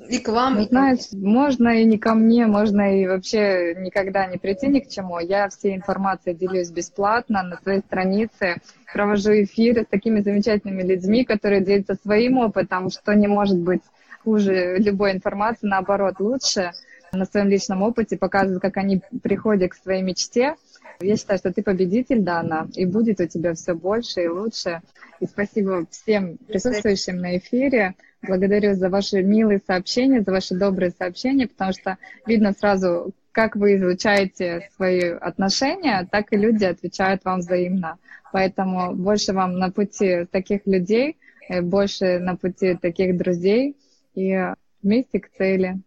и 0.09 0.19
к 0.19 0.29
вам. 0.29 0.55
Ну, 0.55 0.63
знаешь, 0.63 1.11
можно 1.11 1.81
и 1.81 1.85
не 1.85 1.97
ко 1.97 2.15
мне, 2.15 2.47
можно 2.47 2.99
и 2.99 3.05
вообще 3.05 3.75
никогда 3.77 4.25
не 4.25 4.37
прийти 4.37 4.67
ни 4.67 4.79
к 4.79 4.89
чему. 4.89 5.19
Я 5.19 5.49
всей 5.49 5.75
информацией 5.75 6.35
делюсь 6.35 6.69
бесплатно 6.69 7.43
на 7.43 7.57
своей 7.57 7.81
странице, 7.81 8.55
провожу 8.91 9.31
эфиры 9.43 9.83
с 9.83 9.87
такими 9.87 10.21
замечательными 10.21 10.83
людьми, 10.83 11.25
которые 11.25 11.61
делятся 11.61 11.95
своим 12.01 12.39
опытом, 12.39 12.89
что 12.89 13.13
не 13.13 13.27
может 13.27 13.57
быть 13.57 13.81
хуже 14.23 14.77
любой 14.77 15.11
информации, 15.13 15.67
наоборот, 15.67 16.15
лучше 16.19 16.71
на 17.11 17.25
своем 17.25 17.47
личном 17.47 17.81
опыте, 17.81 18.17
показывают, 18.17 18.61
как 18.61 18.77
они 18.77 19.01
приходят 19.23 19.71
к 19.71 19.75
своей 19.75 20.03
мечте, 20.03 20.55
Я 21.01 21.15
считаю, 21.15 21.39
что 21.39 21.53
ты 21.53 21.63
победитель, 21.63 22.19
Дана, 22.19 22.67
и 22.75 22.85
будет 22.85 23.21
у 23.21 23.25
тебя 23.25 23.53
все 23.53 23.73
больше 23.73 24.23
и 24.23 24.27
лучше. 24.27 24.81
И 25.21 25.25
спасибо 25.27 25.85
всем 25.89 26.37
присутствующим 26.37 27.17
на 27.17 27.37
эфире. 27.37 27.95
Благодарю 28.21 28.73
за 28.75 28.89
ваши 28.89 29.23
милые 29.23 29.61
сообщения, 29.65 30.21
за 30.21 30.31
ваши 30.31 30.55
добрые 30.55 30.91
сообщения, 30.91 31.47
потому 31.47 31.71
что 31.71 31.97
видно 32.25 32.51
сразу, 32.51 33.13
как 33.31 33.55
вы 33.55 33.77
изучаете 33.77 34.69
свои 34.75 35.11
отношения, 35.11 36.05
так 36.11 36.33
и 36.33 36.37
люди 36.37 36.65
отвечают 36.65 37.23
вам 37.23 37.39
взаимно. 37.39 37.97
Поэтому 38.33 38.93
больше 38.93 39.31
вам 39.31 39.57
на 39.57 39.71
пути 39.71 40.25
таких 40.29 40.67
людей, 40.67 41.15
э, 41.47 41.61
больше 41.61 42.19
на 42.19 42.35
пути 42.35 42.75
таких 42.75 43.17
друзей 43.17 43.77
и 44.15 44.37
вместе 44.83 45.21
к 45.21 45.31
цели. 45.31 45.79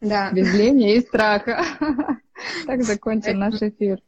Да. 0.00 0.32
Без 0.32 0.52
лени 0.52 0.96
и 0.96 1.00
страха. 1.00 1.62
Так 2.66 2.82
закончим 2.82 3.38
наш 3.38 3.62
эфир. 3.62 4.00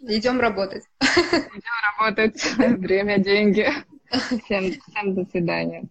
Идем 0.00 0.40
работать. 0.40 0.84
Идем 1.00 1.98
работать. 1.98 2.44
Время, 2.56 3.18
деньги. 3.18 3.66
Всем, 4.44 4.72
всем 4.72 5.14
до 5.14 5.24
свидания. 5.30 5.88